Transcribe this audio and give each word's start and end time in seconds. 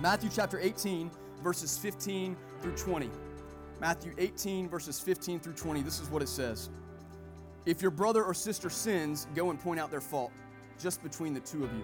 Matthew 0.00 0.30
chapter 0.32 0.60
18, 0.60 1.10
verses 1.42 1.76
15 1.76 2.36
through 2.62 2.76
20. 2.76 3.10
Matthew 3.80 4.14
18, 4.16 4.68
verses 4.68 5.00
15 5.00 5.40
through 5.40 5.54
20. 5.54 5.82
This 5.82 5.98
is 5.98 6.08
what 6.08 6.22
it 6.22 6.28
says 6.28 6.70
If 7.66 7.82
your 7.82 7.90
brother 7.90 8.22
or 8.22 8.32
sister 8.32 8.70
sins, 8.70 9.26
go 9.34 9.50
and 9.50 9.58
point 9.58 9.80
out 9.80 9.90
their 9.90 10.00
fault, 10.00 10.30
just 10.78 11.02
between 11.02 11.34
the 11.34 11.40
two 11.40 11.64
of 11.64 11.72
you. 11.72 11.82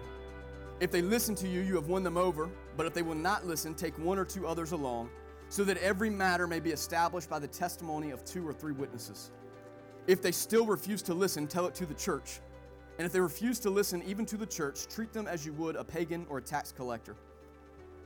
If 0.78 0.92
they 0.92 1.02
listen 1.02 1.34
to 1.36 1.48
you, 1.48 1.60
you 1.60 1.74
have 1.74 1.88
won 1.88 2.04
them 2.04 2.16
over, 2.16 2.48
but 2.76 2.86
if 2.86 2.94
they 2.94 3.02
will 3.02 3.16
not 3.16 3.46
listen, 3.46 3.74
take 3.74 3.98
one 3.98 4.16
or 4.16 4.24
two 4.24 4.46
others 4.46 4.70
along, 4.70 5.10
so 5.48 5.64
that 5.64 5.76
every 5.78 6.08
matter 6.08 6.46
may 6.46 6.60
be 6.60 6.70
established 6.70 7.28
by 7.28 7.40
the 7.40 7.48
testimony 7.48 8.12
of 8.12 8.24
two 8.24 8.46
or 8.46 8.52
three 8.52 8.72
witnesses. 8.72 9.32
If 10.06 10.22
they 10.22 10.30
still 10.30 10.66
refuse 10.66 11.02
to 11.02 11.14
listen, 11.14 11.48
tell 11.48 11.66
it 11.66 11.74
to 11.76 11.86
the 11.86 11.94
church. 11.94 12.38
And 12.96 13.06
if 13.06 13.12
they 13.12 13.20
refuse 13.20 13.58
to 13.60 13.70
listen 13.70 14.04
even 14.06 14.24
to 14.26 14.36
the 14.36 14.46
church, 14.46 14.86
treat 14.86 15.12
them 15.12 15.26
as 15.26 15.44
you 15.44 15.52
would 15.54 15.74
a 15.74 15.82
pagan 15.82 16.26
or 16.28 16.38
a 16.38 16.42
tax 16.42 16.70
collector. 16.70 17.16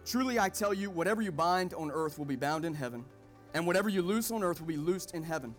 Truly 0.09 0.39
I 0.39 0.49
tell 0.49 0.73
you, 0.73 0.89
whatever 0.89 1.21
you 1.21 1.31
bind 1.31 1.75
on 1.75 1.91
earth 1.91 2.17
will 2.17 2.25
be 2.25 2.35
bound 2.35 2.65
in 2.65 2.73
heaven, 2.73 3.05
and 3.53 3.67
whatever 3.67 3.91
you 3.91 4.01
loose 4.01 4.31
on 4.31 4.43
earth 4.43 4.59
will 4.59 4.67
be 4.67 4.79
loosed 4.79 5.15
in 5.15 5.23
heaven. 5.23 5.55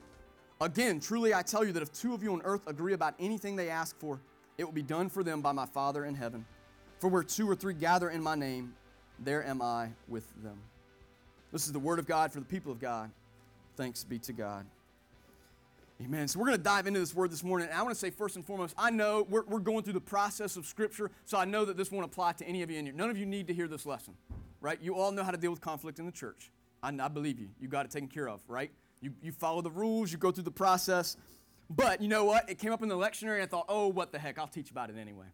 Again, 0.59 0.99
truly 0.99 1.35
I 1.35 1.43
tell 1.43 1.63
you 1.63 1.71
that 1.73 1.83
if 1.83 1.93
two 1.93 2.15
of 2.15 2.23
you 2.23 2.33
on 2.33 2.41
earth 2.41 2.61
agree 2.65 2.93
about 2.93 3.13
anything 3.19 3.55
they 3.55 3.69
ask 3.69 3.95
for, 3.99 4.19
it 4.57 4.63
will 4.63 4.71
be 4.71 4.81
done 4.81 5.07
for 5.07 5.23
them 5.23 5.41
by 5.41 5.51
my 5.51 5.67
Father 5.67 6.03
in 6.03 6.15
heaven. 6.15 6.47
For 6.97 7.09
where 7.09 7.21
two 7.21 7.47
or 7.47 7.53
three 7.53 7.75
gather 7.75 8.09
in 8.09 8.23
my 8.23 8.33
name, 8.33 8.73
there 9.19 9.45
am 9.45 9.61
I 9.61 9.89
with 10.07 10.25
them. 10.43 10.57
This 11.51 11.67
is 11.67 11.71
the 11.71 11.77
word 11.77 11.99
of 11.99 12.07
God 12.07 12.33
for 12.33 12.39
the 12.39 12.45
people 12.45 12.71
of 12.71 12.79
God. 12.79 13.11
Thanks 13.77 14.03
be 14.03 14.17
to 14.17 14.33
God. 14.33 14.65
Amen. 16.01 16.29
So 16.29 16.39
we're 16.39 16.45
going 16.45 16.57
to 16.57 16.63
dive 16.63 16.87
into 16.87 16.99
this 17.01 17.13
word 17.13 17.29
this 17.29 17.43
morning. 17.43 17.67
And 17.67 17.77
I 17.77 17.81
want 17.83 17.93
to 17.93 17.99
say 17.99 18.09
first 18.09 18.37
and 18.37 18.45
foremost, 18.45 18.73
I 18.77 18.89
know 18.89 19.27
we're, 19.29 19.43
we're 19.43 19.59
going 19.59 19.83
through 19.83 19.93
the 19.93 20.01
process 20.01 20.55
of 20.55 20.65
Scripture, 20.65 21.11
so 21.25 21.37
I 21.37 21.43
know 21.43 21.65
that 21.65 21.75
this 21.75 21.91
won't 21.91 22.05
apply 22.05 22.33
to 22.33 22.45
any 22.47 22.61
of 22.61 22.71
you 22.71 22.79
in 22.79 22.85
here. 22.85 22.93
None 22.93 23.09
of 23.09 23.17
you 23.17 23.25
need 23.25 23.47
to 23.47 23.53
hear 23.53 23.67
this 23.67 23.85
lesson, 23.85 24.13
right? 24.61 24.79
You 24.81 24.95
all 24.95 25.11
know 25.11 25.23
how 25.23 25.31
to 25.31 25.37
deal 25.37 25.51
with 25.51 25.59
conflict 25.59 25.99
in 25.99 26.05
the 26.05 26.11
church. 26.11 26.51
I, 26.81 26.93
I 26.97 27.09
believe 27.09 27.37
you. 27.37 27.49
You 27.59 27.67
got 27.67 27.85
it 27.85 27.91
taken 27.91 28.07
care 28.07 28.29
of, 28.29 28.39
right? 28.47 28.71
You, 29.01 29.11
you 29.21 29.33
follow 29.33 29.61
the 29.61 29.71
rules, 29.71 30.09
you 30.09 30.17
go 30.17 30.31
through 30.31 30.45
the 30.45 30.51
process. 30.51 31.17
But 31.69 32.01
you 32.01 32.07
know 32.07 32.23
what? 32.23 32.49
It 32.49 32.59
came 32.59 32.71
up 32.71 32.81
in 32.81 32.87
the 32.87 32.95
lectionary, 32.95 33.35
and 33.35 33.43
I 33.43 33.47
thought, 33.47 33.65
oh, 33.67 33.89
what 33.89 34.13
the 34.13 34.19
heck? 34.19 34.39
I'll 34.39 34.47
teach 34.47 34.71
about 34.71 34.89
it 34.89 34.97
anyway. 34.97 35.25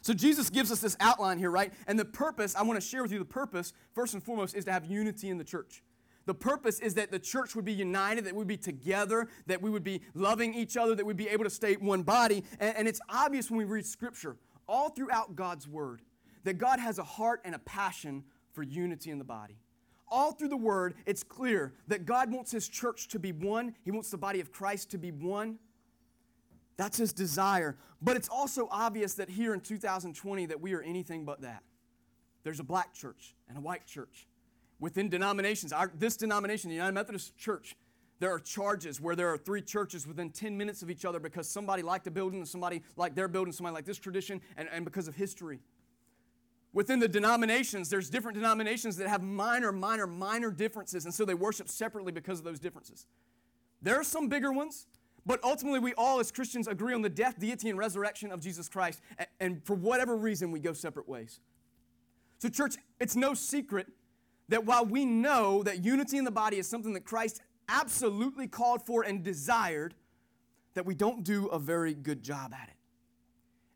So 0.00 0.14
Jesus 0.14 0.48
gives 0.48 0.70
us 0.70 0.80
this 0.80 0.96
outline 1.00 1.38
here, 1.38 1.50
right? 1.50 1.72
And 1.88 1.98
the 1.98 2.04
purpose, 2.04 2.54
I 2.54 2.62
want 2.62 2.80
to 2.80 2.86
share 2.86 3.02
with 3.02 3.10
you 3.10 3.18
the 3.18 3.24
purpose, 3.24 3.72
first 3.94 4.14
and 4.14 4.22
foremost, 4.22 4.54
is 4.54 4.64
to 4.66 4.72
have 4.72 4.86
unity 4.86 5.28
in 5.28 5.38
the 5.38 5.44
church. 5.44 5.82
The 6.24 6.34
purpose 6.34 6.78
is 6.78 6.94
that 6.94 7.10
the 7.10 7.18
church 7.18 7.56
would 7.56 7.64
be 7.64 7.72
united, 7.72 8.24
that 8.24 8.34
we'd 8.34 8.46
be 8.46 8.56
together, 8.56 9.28
that 9.46 9.60
we 9.60 9.70
would 9.70 9.82
be 9.82 10.02
loving 10.14 10.54
each 10.54 10.76
other, 10.76 10.94
that 10.94 11.04
we'd 11.04 11.16
be 11.16 11.28
able 11.28 11.44
to 11.44 11.50
stay 11.50 11.74
one 11.74 12.02
body. 12.02 12.44
And, 12.60 12.76
and, 12.76 12.88
it's 12.88 13.00
obvious 13.08 13.50
when 13.50 13.58
we 13.58 13.64
read 13.64 13.84
Scripture, 13.84 14.36
all 14.68 14.90
throughout 14.90 15.34
God's 15.34 15.66
Word, 15.66 16.02
that 16.44 16.58
God 16.58 16.78
has 16.78 16.98
a 16.98 17.04
heart 17.04 17.40
and 17.44 17.54
a 17.54 17.58
passion 17.60 18.24
for 18.52 18.62
unity 18.62 19.10
in 19.10 19.18
the 19.18 19.24
body. 19.24 19.58
All 20.08 20.32
through 20.32 20.48
the 20.48 20.56
Word, 20.56 20.94
it's 21.06 21.24
clear 21.24 21.74
that 21.88 22.06
God 22.06 22.30
wants 22.30 22.52
His 22.52 22.68
church 22.68 23.08
to 23.08 23.18
be 23.18 23.32
one, 23.32 23.74
He 23.82 23.90
wants 23.90 24.10
the 24.10 24.18
body 24.18 24.40
of 24.40 24.52
Christ 24.52 24.90
to 24.90 24.98
be 24.98 25.10
one. 25.10 25.58
That's 26.76 26.98
His 26.98 27.12
desire. 27.12 27.76
But 28.00 28.16
it's 28.16 28.28
also 28.28 28.68
obvious 28.70 29.14
that 29.14 29.28
here 29.28 29.54
in 29.54 29.60
2020 29.60 30.46
that 30.46 30.60
we 30.60 30.74
are 30.74 30.82
anything 30.82 31.24
but 31.24 31.40
that. 31.42 31.62
There's 32.44 32.60
a 32.60 32.64
black 32.64 32.92
church 32.92 33.34
and 33.48 33.58
a 33.58 33.60
white 33.60 33.86
church 33.86 34.26
within 34.82 35.08
denominations. 35.08 35.72
Our, 35.72 35.92
this 35.96 36.16
denomination, 36.16 36.68
the 36.68 36.74
United 36.74 36.92
Methodist 36.92 37.36
Church, 37.38 37.76
there 38.18 38.32
are 38.32 38.40
charges 38.40 39.00
where 39.00 39.14
there 39.14 39.32
are 39.32 39.38
three 39.38 39.62
churches 39.62 40.08
within 40.08 40.30
10 40.30 40.58
minutes 40.58 40.82
of 40.82 40.90
each 40.90 41.04
other 41.04 41.20
because 41.20 41.48
somebody 41.48 41.82
liked 41.82 42.08
a 42.08 42.10
building 42.10 42.40
and 42.40 42.48
somebody 42.48 42.82
liked 42.96 43.14
their 43.14 43.28
building, 43.28 43.52
somebody 43.52 43.74
liked 43.74 43.86
this 43.86 43.98
tradition, 43.98 44.40
and, 44.56 44.68
and 44.72 44.84
because 44.84 45.06
of 45.06 45.14
history. 45.14 45.60
Within 46.72 46.98
the 46.98 47.06
denominations, 47.06 47.90
there's 47.90 48.10
different 48.10 48.36
denominations 48.36 48.96
that 48.96 49.06
have 49.06 49.22
minor, 49.22 49.70
minor, 49.70 50.08
minor 50.08 50.50
differences, 50.50 51.04
and 51.04 51.14
so 51.14 51.24
they 51.24 51.34
worship 51.34 51.68
separately 51.68 52.10
because 52.10 52.40
of 52.40 52.44
those 52.44 52.58
differences. 52.58 53.06
There 53.82 53.94
are 54.00 54.04
some 54.04 54.28
bigger 54.28 54.52
ones, 54.52 54.88
but 55.24 55.38
ultimately 55.44 55.78
we 55.78 55.94
all 55.94 56.18
as 56.18 56.32
Christians 56.32 56.66
agree 56.66 56.92
on 56.92 57.02
the 57.02 57.08
death, 57.08 57.38
deity, 57.38 57.70
and 57.70 57.78
resurrection 57.78 58.32
of 58.32 58.40
Jesus 58.40 58.68
Christ, 58.68 59.00
and, 59.16 59.28
and 59.38 59.64
for 59.64 59.74
whatever 59.74 60.16
reason 60.16 60.50
we 60.50 60.58
go 60.58 60.72
separate 60.72 61.08
ways. 61.08 61.38
So, 62.38 62.48
church, 62.48 62.74
it's 62.98 63.14
no 63.14 63.34
secret 63.34 63.86
that 64.48 64.64
while 64.64 64.84
we 64.84 65.04
know 65.04 65.62
that 65.62 65.84
unity 65.84 66.18
in 66.18 66.24
the 66.24 66.30
body 66.30 66.58
is 66.58 66.68
something 66.68 66.92
that 66.94 67.04
Christ 67.04 67.40
absolutely 67.68 68.46
called 68.46 68.84
for 68.84 69.02
and 69.02 69.22
desired, 69.22 69.94
that 70.74 70.84
we 70.84 70.94
don't 70.94 71.24
do 71.24 71.46
a 71.46 71.58
very 71.58 71.94
good 71.94 72.22
job 72.22 72.52
at 72.54 72.68
it. 72.68 72.76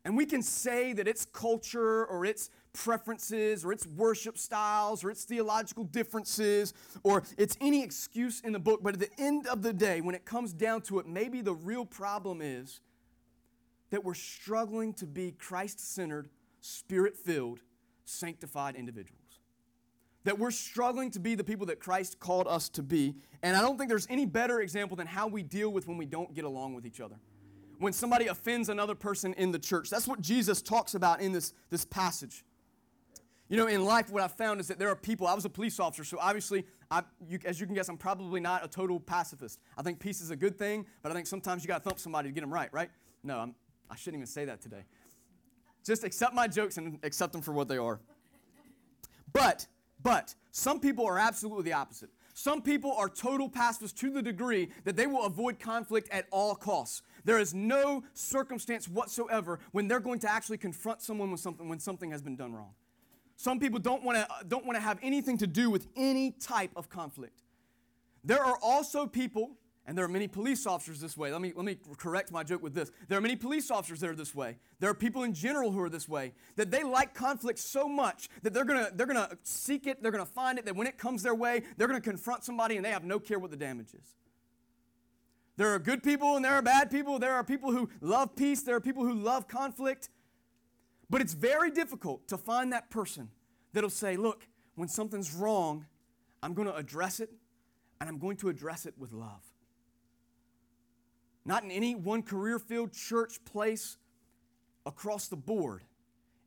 And 0.05 0.15
we 0.15 0.25
can 0.25 0.41
say 0.41 0.93
that 0.93 1.07
it's 1.07 1.25
culture 1.25 2.05
or 2.05 2.23
it's 2.23 2.49
preferences 2.71 3.65
or 3.65 3.73
it's 3.73 3.85
worship 3.85 4.37
styles 4.37 5.03
or 5.03 5.09
it's 5.11 5.25
theological 5.25 5.83
differences 5.83 6.73
or 7.03 7.23
it's 7.37 7.57
any 7.59 7.83
excuse 7.83 8.39
in 8.41 8.53
the 8.53 8.59
book, 8.59 8.81
but 8.81 8.93
at 8.93 8.99
the 8.99 9.09
end 9.17 9.47
of 9.47 9.63
the 9.63 9.73
day, 9.73 9.99
when 9.99 10.15
it 10.15 10.23
comes 10.23 10.53
down 10.53 10.81
to 10.83 10.99
it, 10.99 11.07
maybe 11.07 11.41
the 11.41 11.53
real 11.53 11.85
problem 11.85 12.41
is 12.41 12.79
that 13.89 14.03
we're 14.03 14.13
struggling 14.13 14.93
to 14.93 15.05
be 15.05 15.31
Christ 15.31 15.79
centered, 15.93 16.29
spirit 16.61 17.17
filled, 17.17 17.59
sanctified 18.05 18.75
individuals 18.75 19.26
that 20.27 20.37
we're 20.37 20.51
struggling 20.51 21.09
to 21.09 21.21
be 21.21 21.35
the 21.35 21.43
people 21.43 21.65
that 21.67 21.79
Christ 21.79 22.19
called 22.19 22.47
us 22.49 22.67
to 22.67 22.83
be. 22.83 23.15
And 23.43 23.55
I 23.55 23.61
don't 23.61 23.77
think 23.77 23.89
there's 23.89 24.07
any 24.09 24.25
better 24.25 24.59
example 24.59 24.97
than 24.97 25.07
how 25.07 25.25
we 25.27 25.41
deal 25.41 25.69
with 25.69 25.87
when 25.87 25.95
we 25.95 26.05
don't 26.05 26.33
get 26.33 26.43
along 26.43 26.73
with 26.73 26.85
each 26.85 26.99
other. 26.99 27.15
When 27.79 27.93
somebody 27.93 28.27
offends 28.27 28.67
another 28.67 28.93
person 28.93 29.33
in 29.35 29.53
the 29.53 29.59
church. 29.59 29.89
That's 29.89 30.05
what 30.05 30.19
Jesus 30.19 30.61
talks 30.61 30.95
about 30.95 31.21
in 31.21 31.31
this, 31.31 31.53
this 31.69 31.85
passage. 31.85 32.43
You 33.47 33.55
know, 33.55 33.67
in 33.67 33.85
life, 33.85 34.09
what 34.09 34.21
I've 34.21 34.33
found 34.33 34.59
is 34.59 34.67
that 34.67 34.77
there 34.79 34.89
are 34.89 34.97
people, 34.97 35.27
I 35.27 35.33
was 35.33 35.45
a 35.45 35.49
police 35.49 35.79
officer, 35.79 36.03
so 36.03 36.17
obviously, 36.19 36.65
I, 36.91 37.03
you, 37.25 37.39
as 37.45 37.61
you 37.61 37.65
can 37.65 37.73
guess, 37.73 37.87
I'm 37.87 37.95
probably 37.95 38.41
not 38.41 38.65
a 38.65 38.67
total 38.67 38.99
pacifist. 38.99 39.61
I 39.77 39.81
think 39.81 39.97
peace 39.97 40.19
is 40.19 40.29
a 40.29 40.35
good 40.35 40.57
thing, 40.57 40.85
but 41.03 41.09
I 41.13 41.15
think 41.15 41.27
sometimes 41.27 41.63
you 41.63 41.69
got 41.69 41.81
to 41.81 41.83
thump 41.89 41.99
somebody 41.99 42.27
to 42.27 42.33
get 42.33 42.41
them 42.41 42.53
right, 42.53 42.67
right? 42.73 42.89
No, 43.23 43.39
I'm, 43.39 43.55
I 43.89 43.95
shouldn't 43.95 44.19
even 44.19 44.27
say 44.27 44.43
that 44.43 44.59
today. 44.59 44.83
Just 45.85 46.03
accept 46.03 46.33
my 46.33 46.49
jokes 46.49 46.75
and 46.75 46.99
accept 47.03 47.31
them 47.31 47.41
for 47.41 47.53
what 47.53 47.69
they 47.69 47.77
are. 47.77 48.01
But 49.31 49.67
but 50.01 50.35
some 50.51 50.79
people 50.79 51.05
are 51.05 51.19
absolutely 51.19 51.63
the 51.63 51.73
opposite. 51.73 52.09
Some 52.33 52.61
people 52.61 52.93
are 52.93 53.09
total 53.09 53.49
pacifists 53.49 53.99
to 54.01 54.11
the 54.11 54.21
degree 54.21 54.69
that 54.83 54.95
they 54.95 55.07
will 55.07 55.25
avoid 55.25 55.59
conflict 55.59 56.07
at 56.11 56.27
all 56.29 56.53
costs. 56.53 57.01
There 57.25 57.39
is 57.39 57.53
no 57.53 58.03
circumstance 58.13 58.87
whatsoever 58.87 59.59
when 59.71 59.87
they're 59.87 59.99
going 59.99 60.19
to 60.19 60.31
actually 60.31 60.59
confront 60.59 61.01
someone 61.01 61.31
with 61.31 61.39
something 61.39 61.67
when 61.67 61.79
something 61.79 62.11
has 62.11 62.21
been 62.21 62.35
done 62.35 62.53
wrong. 62.53 62.73
Some 63.37 63.59
people 63.59 63.79
don't 63.79 64.03
want 64.03 64.17
to 64.17 64.27
don't 64.47 64.65
want 64.65 64.77
to 64.77 64.81
have 64.81 64.99
anything 65.01 65.37
to 65.39 65.47
do 65.47 65.71
with 65.71 65.87
any 65.95 66.31
type 66.31 66.71
of 66.75 66.89
conflict. 66.89 67.41
There 68.23 68.43
are 68.43 68.57
also 68.61 69.07
people 69.07 69.57
and 69.87 69.97
there 69.97 70.03
are 70.03 70.09
many 70.09 70.27
police 70.27 70.67
officers 70.67 70.99
this 70.99 71.15
way. 71.15 71.31
Let 71.31 71.39
me, 71.39 71.53
let 71.55 71.63
me 71.63 71.77
correct 71.97 72.29
my 72.29 72.43
joke 72.43 72.61
with 72.61 72.73
this. 72.73 72.91
There 73.07 73.17
are 73.17 73.21
many 73.21 73.37
police 73.37 73.71
officers 73.71 74.01
that 74.01 74.09
are 74.09 74.15
this 74.15 74.35
way. 74.35 74.57
There 74.81 74.89
are 74.89 74.93
people 74.93 75.23
in 75.23 75.33
general 75.33 75.71
who 75.71 75.79
are 75.79 75.89
this 75.89 76.09
way. 76.09 76.33
That 76.57 76.71
they 76.71 76.83
like 76.83 77.13
conflict 77.13 77.57
so 77.57 77.87
much 77.87 78.27
that 78.43 78.53
they're 78.53 78.65
going 78.65 78.85
to 78.85 78.91
they're 78.93 79.07
gonna 79.07 79.29
seek 79.43 79.87
it, 79.87 80.03
they're 80.03 80.11
going 80.11 80.25
to 80.25 80.29
find 80.29 80.59
it, 80.59 80.65
that 80.65 80.75
when 80.75 80.87
it 80.87 80.97
comes 80.97 81.23
their 81.23 81.33
way, 81.33 81.63
they're 81.77 81.87
going 81.87 81.99
to 81.99 82.07
confront 82.07 82.43
somebody 82.43 82.75
and 82.75 82.83
they 82.83 82.91
have 82.91 83.05
no 83.05 83.17
care 83.17 83.39
what 83.39 83.49
the 83.49 83.57
damage 83.57 83.93
is. 83.93 84.15
There 85.55 85.73
are 85.73 85.79
good 85.79 86.03
people 86.03 86.35
and 86.35 86.43
there 86.43 86.53
are 86.53 86.61
bad 86.61 86.91
people. 86.91 87.17
There 87.17 87.33
are 87.33 87.43
people 87.45 87.71
who 87.71 87.89
love 88.01 88.35
peace, 88.35 88.63
there 88.63 88.75
are 88.75 88.81
people 88.81 89.05
who 89.05 89.13
love 89.13 89.47
conflict. 89.47 90.09
But 91.09 91.21
it's 91.21 91.33
very 91.33 91.71
difficult 91.71 92.27
to 92.27 92.37
find 92.37 92.73
that 92.73 92.89
person 92.89 93.29
that'll 93.71 93.89
say, 93.89 94.17
look, 94.17 94.45
when 94.75 94.89
something's 94.89 95.33
wrong, 95.33 95.85
I'm 96.43 96.53
going 96.53 96.67
to 96.67 96.75
address 96.75 97.21
it 97.21 97.29
and 98.01 98.09
I'm 98.09 98.17
going 98.17 98.35
to 98.37 98.49
address 98.49 98.85
it 98.85 98.93
with 98.97 99.13
love 99.13 99.46
not 101.47 101.63
in 101.63 101.71
any 101.71 101.95
one 101.95 102.21
career 102.21 102.59
field, 102.59 102.91
church, 102.91 103.43
place, 103.45 103.97
across 104.85 105.29
the 105.29 105.37
board, 105.37 105.81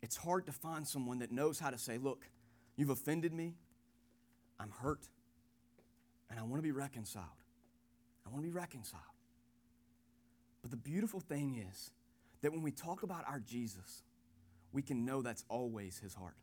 it's 0.02 0.17
hard 0.17 0.44
to 0.47 0.52
find 0.52 0.87
someone 0.87 1.19
that 1.20 1.32
knows 1.32 1.58
how 1.58 1.70
to 1.70 1.79
say, 1.79 1.97
Look, 1.97 2.29
you've 2.76 2.91
offended 2.91 3.32
me, 3.32 3.55
I'm 4.61 4.70
hurt, 4.70 5.08
and 6.29 6.38
I 6.38 6.43
want 6.43 6.56
to 6.56 6.62
be 6.62 6.70
reconciled. 6.70 7.25
I 8.26 8.29
want 8.29 8.44
to 8.44 8.49
be 8.49 8.55
reconciled. 8.55 9.02
But 10.61 10.70
the 10.70 10.76
beautiful 10.76 11.20
thing 11.20 11.64
is 11.70 11.91
that 12.43 12.53
when 12.53 12.62
we 12.62 12.70
talk 12.70 13.03
about 13.03 13.25
our 13.26 13.41
Jesus, 13.41 14.03
we 14.73 14.82
can 14.82 15.06
know 15.06 15.23
that's 15.23 15.44
always 15.49 15.99
his 15.99 16.14
heart. 16.14 16.37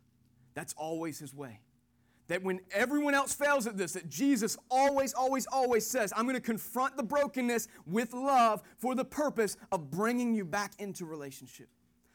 That's 0.56 0.74
always 0.74 1.19
his 1.19 1.33
way 1.33 1.60
that 2.27 2.44
when 2.44 2.59
everyone 2.71 3.13
else 3.13 3.33
fails 3.33 3.68
at 3.68 3.77
this, 3.77 3.94
that 3.94 4.09
Jesus 4.09 4.57
always, 4.69 5.13
always, 5.13 5.45
always 5.47 5.85
says, 5.85 6.12
I'm 6.15 6.25
going 6.25 6.35
to 6.35 6.41
confront 6.41 6.97
the 6.97 7.03
brokenness 7.03 7.68
with 7.85 8.13
love 8.13 8.62
for 8.77 8.95
the 8.95 9.06
purpose 9.06 9.57
of 9.71 9.89
bringing 9.89 10.33
you 10.33 10.45
back 10.45 10.74
into 10.79 11.06
relationship. 11.06 11.69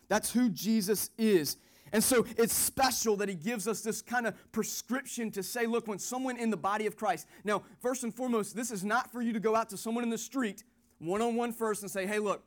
That's 0.08 0.32
who 0.32 0.50
Jesus 0.50 1.10
is. 1.16 1.56
And 1.92 2.02
so 2.02 2.26
it's 2.36 2.54
special 2.54 3.16
that 3.16 3.28
he 3.28 3.34
gives 3.34 3.68
us 3.68 3.82
this 3.82 4.00
kind 4.00 4.26
of 4.26 4.34
prescription 4.52 5.30
to 5.32 5.42
say, 5.42 5.66
look, 5.66 5.86
when 5.86 5.98
someone 5.98 6.36
in 6.36 6.50
the 6.50 6.56
body 6.56 6.86
of 6.86 6.96
Christ, 6.96 7.26
now, 7.44 7.62
first 7.80 8.02
and 8.02 8.14
foremost, 8.14 8.56
this 8.56 8.70
is 8.70 8.82
not 8.82 9.12
for 9.12 9.20
you 9.20 9.32
to 9.32 9.40
go 9.40 9.54
out 9.54 9.68
to 9.70 9.76
someone 9.76 10.04
in 10.04 10.10
the 10.10 10.18
street 10.18 10.64
one 10.98 11.20
on 11.20 11.34
one 11.34 11.52
first 11.52 11.82
and 11.82 11.90
say, 11.90 12.06
hey, 12.06 12.18
look, 12.18 12.44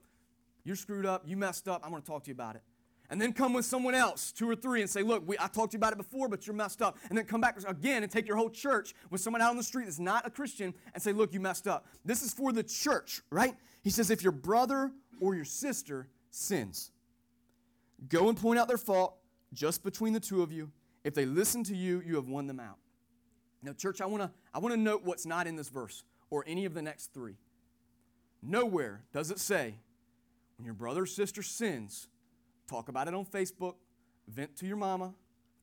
you're 0.64 0.76
screwed 0.76 1.06
up, 1.06 1.24
you 1.26 1.36
messed 1.38 1.68
up, 1.68 1.82
I'm 1.84 1.92
going 1.92 2.02
to 2.02 2.08
talk 2.08 2.24
to 2.24 2.30
you 2.30 2.34
about 2.34 2.56
it. 2.56 2.64
And 3.10 3.22
then 3.22 3.34
come 3.34 3.54
with 3.54 3.66
someone 3.66 3.96
else, 3.96 4.32
two 4.32 4.50
or 4.50 4.56
three, 4.56 4.82
and 4.82 4.90
say, 4.90 5.04
Look, 5.04 5.28
we, 5.28 5.38
I 5.38 5.48
talked 5.48 5.72
to 5.72 5.76
you 5.76 5.80
about 5.80 5.94
it 5.94 5.98
before, 5.98 6.28
but 6.28 6.46
you're 6.48 6.56
messed 6.56 6.82
up. 6.82 6.98
And 7.10 7.18
then 7.18 7.26
come 7.26 7.42
back 7.42 7.58
again 7.68 8.04
and 8.04 8.12
take 8.12 8.28
your 8.28 8.38
whole 8.38 8.50
church 8.50 8.94
with 9.10 9.22
someone 9.22 9.42
out 9.42 9.52
on 9.52 9.58
the 9.58 9.64
street 9.64 9.86
that's 9.86 10.00
not 10.00 10.26
a 10.26 10.30
Christian 10.30 10.74
and 10.94 11.02
say, 11.02 11.12
Look, 11.12 11.34
you 11.34 11.40
messed 11.40 11.68
up. 11.68 11.86
This 12.04 12.22
is 12.22 12.34
for 12.34 12.52
the 12.52 12.64
church, 12.64 13.22
right? 13.30 13.56
He 13.84 13.90
says, 13.90 14.10
If 14.10 14.24
your 14.24 14.32
brother 14.32 14.92
or 15.20 15.36
your 15.36 15.46
sister 15.46 16.08
sins, 16.32 16.92
go 18.10 18.30
and 18.30 18.38
point 18.38 18.60
out 18.60 18.68
their 18.68 18.78
fault 18.78 19.18
just 19.54 19.84
between 19.84 20.14
the 20.14 20.20
two 20.20 20.42
of 20.42 20.52
you. 20.52 20.72
If 21.04 21.14
they 21.14 21.26
listen 21.26 21.64
to 21.66 21.76
you, 21.76 22.02
you 22.06 22.16
have 22.16 22.28
won 22.28 22.48
them 22.48 22.60
out. 22.60 22.78
Now, 23.62 23.74
church, 23.74 24.02
I 24.02 24.06
want 24.06 24.24
to 24.24 24.32
I 24.54 24.60
want 24.60 24.74
to 24.74 24.80
note 24.80 25.04
what's 25.04 25.26
not 25.26 25.48
in 25.48 25.56
this 25.56 25.70
verse 25.70 26.04
or 26.30 26.44
any 26.48 26.66
of 26.66 26.74
the 26.74 26.82
next 26.82 27.14
three. 27.14 27.38
Nowhere 28.42 29.04
does 29.14 29.32
it 29.32 29.40
say 29.40 29.76
when 30.58 30.66
your 30.66 30.74
brother 30.74 31.04
or 31.04 31.06
sister 31.06 31.42
sins, 31.42 32.08
talk 32.68 32.90
about 32.90 33.08
it 33.08 33.14
on 33.14 33.26
Facebook, 33.26 33.76
vent 34.28 34.56
to 34.58 34.66
your 34.66 34.78
mama, 34.78 35.14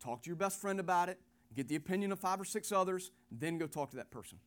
talk 0.01 0.23
to 0.23 0.31
your 0.31 0.37
best 0.37 0.61
friend 0.61 0.81
about 0.81 1.09
it, 1.09 1.19
get 1.55 1.69
the 1.69 1.77
opinion 1.77 2.13
of 2.13 2.19
five 2.19 2.41
or 2.41 2.45
six 2.45 2.73
others, 2.73 3.11
then 3.31 3.59
go 3.59 3.67
talk 3.67 3.91
to 3.91 3.97
that 3.97 4.11
person. 4.11 4.39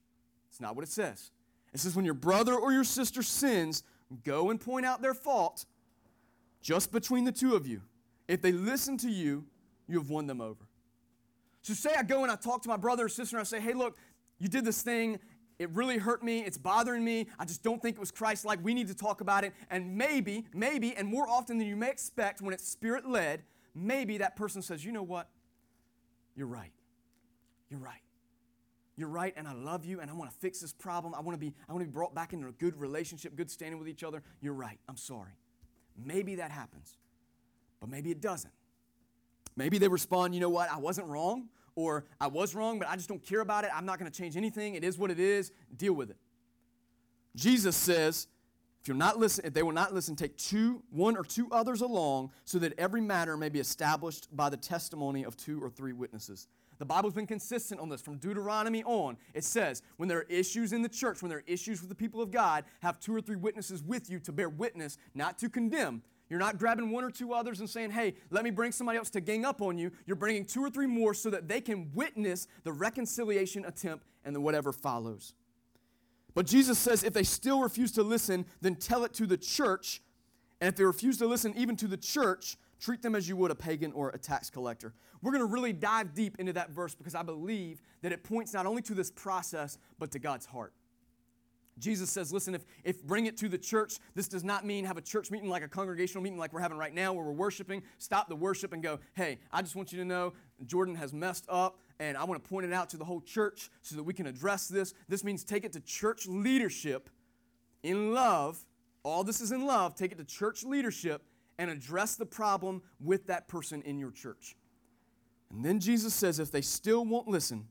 It's 0.49 0.61
not 0.61 0.75
what 0.75 0.83
it 0.83 0.91
says. 0.91 1.31
It 1.73 1.79
says 1.79 1.95
when 1.95 2.05
your 2.05 2.13
brother 2.13 2.55
or 2.55 2.71
your 2.71 2.83
sister 2.83 3.21
sins, 3.21 3.83
go 4.23 4.49
and 4.49 4.59
point 4.59 4.85
out 4.85 5.01
their 5.01 5.13
fault 5.13 5.65
just 6.61 6.91
between 6.91 7.25
the 7.25 7.31
two 7.31 7.55
of 7.55 7.67
you. 7.67 7.81
If 8.27 8.41
they 8.41 8.51
listen 8.51 8.97
to 8.99 9.09
you, 9.09 9.45
you 9.87 9.99
have 9.99 10.09
won 10.09 10.27
them 10.27 10.41
over. 10.41 10.65
So, 11.61 11.73
say 11.73 11.93
I 11.97 12.03
go 12.03 12.23
and 12.23 12.31
I 12.31 12.35
talk 12.35 12.61
to 12.63 12.69
my 12.69 12.77
brother 12.77 13.05
or 13.05 13.09
sister 13.09 13.37
and 13.37 13.41
I 13.41 13.43
say, 13.43 13.59
hey, 13.59 13.73
look, 13.73 13.97
you 14.39 14.47
did 14.47 14.65
this 14.65 14.81
thing. 14.81 15.19
It 15.57 15.69
really 15.71 15.97
hurt 15.97 16.23
me. 16.23 16.39
It's 16.39 16.57
bothering 16.57 17.03
me. 17.03 17.27
I 17.39 17.45
just 17.45 17.63
don't 17.63 17.81
think 17.81 17.95
it 17.95 17.99
was 17.99 18.11
Christ 18.11 18.45
like. 18.45 18.63
We 18.63 18.73
need 18.73 18.87
to 18.89 18.95
talk 18.95 19.21
about 19.21 19.43
it. 19.43 19.53
And 19.69 19.97
maybe, 19.97 20.45
maybe, 20.53 20.95
and 20.95 21.07
more 21.07 21.27
often 21.29 21.57
than 21.57 21.67
you 21.67 21.77
may 21.77 21.89
expect 21.89 22.41
when 22.41 22.53
it's 22.53 22.67
spirit 22.67 23.07
led, 23.07 23.43
maybe 23.73 24.17
that 24.17 24.35
person 24.35 24.61
says, 24.61 24.83
you 24.83 24.91
know 24.91 25.03
what? 25.03 25.29
You're 26.35 26.47
right. 26.47 26.71
You're 27.69 27.79
right. 27.79 28.01
You're 28.97 29.09
right, 29.09 29.33
and 29.35 29.45
I 29.45 29.53
love 29.53 29.83
you, 29.83 29.99
and 29.99 30.09
I 30.09 30.13
want 30.13 30.31
to 30.31 30.37
fix 30.37 30.61
this 30.61 30.71
problem. 30.71 31.13
I 31.13 31.19
want 31.19 31.35
to 31.35 31.39
be, 31.39 31.53
I 31.67 31.73
want 31.73 31.81
to 31.81 31.87
be 31.87 31.91
brought 31.91 32.15
back 32.15 32.31
into 32.31 32.47
a 32.47 32.53
good 32.53 32.79
relationship, 32.79 33.35
good 33.35 33.51
standing 33.51 33.77
with 33.77 33.89
each 33.89 34.03
other. 34.03 34.23
You're 34.41 34.53
right. 34.53 34.79
I'm 34.87 34.95
sorry. 34.95 35.33
Maybe 35.97 36.35
that 36.35 36.51
happens, 36.51 36.97
but 37.81 37.89
maybe 37.89 38.11
it 38.11 38.21
doesn't. 38.21 38.53
Maybe 39.57 39.77
they 39.77 39.87
respond, 39.87 40.33
you 40.33 40.41
know 40.41 40.49
what? 40.49 40.69
I 40.69 40.77
wasn't 40.77 41.07
wrong 41.07 41.49
or 41.75 42.05
I 42.19 42.27
was 42.27 42.55
wrong, 42.55 42.79
but 42.79 42.89
I 42.89 42.95
just 42.95 43.09
don't 43.09 43.23
care 43.23 43.41
about 43.41 43.63
it. 43.63 43.71
I'm 43.73 43.85
not 43.85 43.99
going 43.99 44.09
to 44.09 44.17
change 44.17 44.37
anything. 44.37 44.75
It 44.75 44.83
is 44.83 44.97
what 44.97 45.11
it 45.11 45.19
is. 45.19 45.51
Deal 45.75 45.93
with 45.93 46.09
it. 46.09 46.17
Jesus 47.35 47.75
says, 47.75 48.27
if 48.81 48.87
you're 48.87 48.95
not 48.95 49.17
listen, 49.17 49.45
if 49.45 49.53
they 49.53 49.63
will 49.63 49.73
not 49.73 49.93
listen, 49.93 50.15
take 50.15 50.37
two, 50.37 50.83
one 50.91 51.17
or 51.17 51.23
two 51.23 51.49
others 51.51 51.81
along, 51.81 52.31
so 52.45 52.59
that 52.59 52.73
every 52.77 53.01
matter 53.01 53.35
may 53.35 53.49
be 53.49 53.59
established 53.59 54.27
by 54.31 54.49
the 54.49 54.57
testimony 54.57 55.23
of 55.23 55.35
two 55.35 55.61
or 55.61 55.69
three 55.69 55.91
witnesses. 55.91 56.47
The 56.77 56.85
Bible's 56.85 57.13
been 57.13 57.25
consistent 57.25 57.79
on 57.79 57.89
this 57.89 58.01
from 58.01 58.17
Deuteronomy 58.17 58.83
on. 58.83 59.17
It 59.33 59.43
says, 59.43 59.81
when 59.97 60.09
there 60.09 60.19
are 60.19 60.25
issues 60.29 60.73
in 60.73 60.81
the 60.81 60.89
church, 60.89 61.21
when 61.21 61.29
there 61.29 61.39
are 61.39 61.43
issues 61.47 61.79
with 61.81 61.89
the 61.89 61.95
people 61.95 62.21
of 62.21 62.31
God, 62.31 62.65
have 62.81 62.99
two 62.99 63.15
or 63.15 63.21
three 63.21 63.37
witnesses 63.37 63.81
with 63.81 64.09
you 64.09 64.19
to 64.19 64.31
bear 64.31 64.49
witness, 64.49 64.97
not 65.13 65.39
to 65.39 65.49
condemn, 65.49 66.03
you're 66.29 66.39
not 66.39 66.57
grabbing 66.57 66.89
one 66.89 67.03
or 67.03 67.11
two 67.11 67.33
others 67.33 67.59
and 67.59 67.69
saying, 67.69 67.91
hey, 67.91 68.15
let 68.31 68.43
me 68.43 68.49
bring 68.49 68.71
somebody 68.71 68.97
else 68.97 69.09
to 69.11 69.21
gang 69.21 69.45
up 69.45 69.61
on 69.61 69.77
you. 69.77 69.91
You're 70.05 70.15
bringing 70.15 70.45
two 70.45 70.63
or 70.63 70.69
three 70.69 70.87
more 70.87 71.13
so 71.13 71.29
that 71.29 71.47
they 71.47 71.61
can 71.61 71.91
witness 71.93 72.47
the 72.63 72.71
reconciliation 72.71 73.65
attempt 73.65 74.05
and 74.23 74.35
then 74.35 74.41
whatever 74.41 74.71
follows. 74.71 75.33
But 76.33 76.47
Jesus 76.47 76.79
says 76.79 77.03
if 77.03 77.13
they 77.13 77.23
still 77.23 77.61
refuse 77.61 77.91
to 77.93 78.03
listen, 78.03 78.45
then 78.61 78.75
tell 78.75 79.03
it 79.05 79.13
to 79.13 79.27
the 79.27 79.37
church. 79.37 80.01
And 80.59 80.67
if 80.67 80.75
they 80.75 80.83
refuse 80.83 81.17
to 81.19 81.27
listen 81.27 81.53
even 81.55 81.75
to 81.77 81.87
the 81.87 81.97
church, 81.97 82.57
treat 82.79 83.01
them 83.01 83.15
as 83.15 83.29
you 83.29 83.35
would 83.37 83.51
a 83.51 83.55
pagan 83.55 83.91
or 83.93 84.09
a 84.09 84.17
tax 84.17 84.49
collector. 84.49 84.93
We're 85.21 85.31
going 85.31 85.47
to 85.47 85.51
really 85.51 85.73
dive 85.73 86.13
deep 86.13 86.37
into 86.39 86.53
that 86.53 86.71
verse 86.71 86.95
because 86.95 87.15
I 87.15 87.23
believe 87.23 87.81
that 88.01 88.11
it 88.11 88.23
points 88.23 88.53
not 88.53 88.65
only 88.65 88.81
to 88.83 88.93
this 88.93 89.11
process, 89.11 89.77
but 89.99 90.11
to 90.11 90.19
God's 90.19 90.45
heart. 90.45 90.73
Jesus 91.77 92.09
says, 92.09 92.31
listen, 92.31 92.55
if, 92.55 92.65
if 92.85 93.03
bring 93.03 93.25
it 93.25 93.35
to 93.37 93.49
the 93.49 93.57
church, 93.57 93.97
this 94.13 94.29
does 94.29 94.45
not 94.45 94.65
mean 94.65 94.85
have 94.85 94.97
a 94.97 95.01
church 95.01 95.29
meeting 95.29 95.49
like 95.49 95.63
a 95.63 95.67
congregational 95.67 96.23
meeting 96.23 96.39
like 96.39 96.53
we're 96.53 96.61
having 96.61 96.77
right 96.77 96.93
now 96.93 97.11
where 97.11 97.25
we're 97.25 97.33
worshiping. 97.33 97.83
Stop 97.97 98.29
the 98.29 98.35
worship 98.35 98.71
and 98.71 98.81
go, 98.81 98.99
hey, 99.13 99.39
I 99.51 99.61
just 99.61 99.75
want 99.75 99.91
you 99.91 99.99
to 99.99 100.05
know 100.05 100.33
Jordan 100.65 100.95
has 100.95 101.11
messed 101.11 101.45
up 101.49 101.79
and 101.99 102.15
I 102.15 102.23
want 102.23 102.41
to 102.41 102.49
point 102.49 102.65
it 102.65 102.71
out 102.71 102.89
to 102.91 102.97
the 102.97 103.03
whole 103.03 103.19
church 103.19 103.69
so 103.81 103.97
that 103.97 104.03
we 104.03 104.13
can 104.13 104.25
address 104.25 104.67
this. 104.67 104.93
This 105.09 105.23
means 105.23 105.43
take 105.43 105.65
it 105.65 105.73
to 105.73 105.81
church 105.81 106.27
leadership 106.27 107.09
in 107.83 108.13
love. 108.13 108.65
All 109.03 109.25
this 109.25 109.41
is 109.41 109.51
in 109.51 109.65
love. 109.65 109.95
Take 109.95 110.13
it 110.13 110.17
to 110.17 110.23
church 110.23 110.63
leadership 110.63 111.23
and 111.57 111.69
address 111.69 112.15
the 112.15 112.25
problem 112.25 112.81
with 113.01 113.27
that 113.27 113.49
person 113.49 113.81
in 113.81 113.99
your 113.99 114.11
church. 114.11 114.55
And 115.51 115.63
then 115.63 115.79
Jesus 115.79 116.13
says, 116.13 116.39
if 116.39 116.51
they 116.51 116.61
still 116.61 117.05
won't 117.05 117.27
listen, 117.27 117.67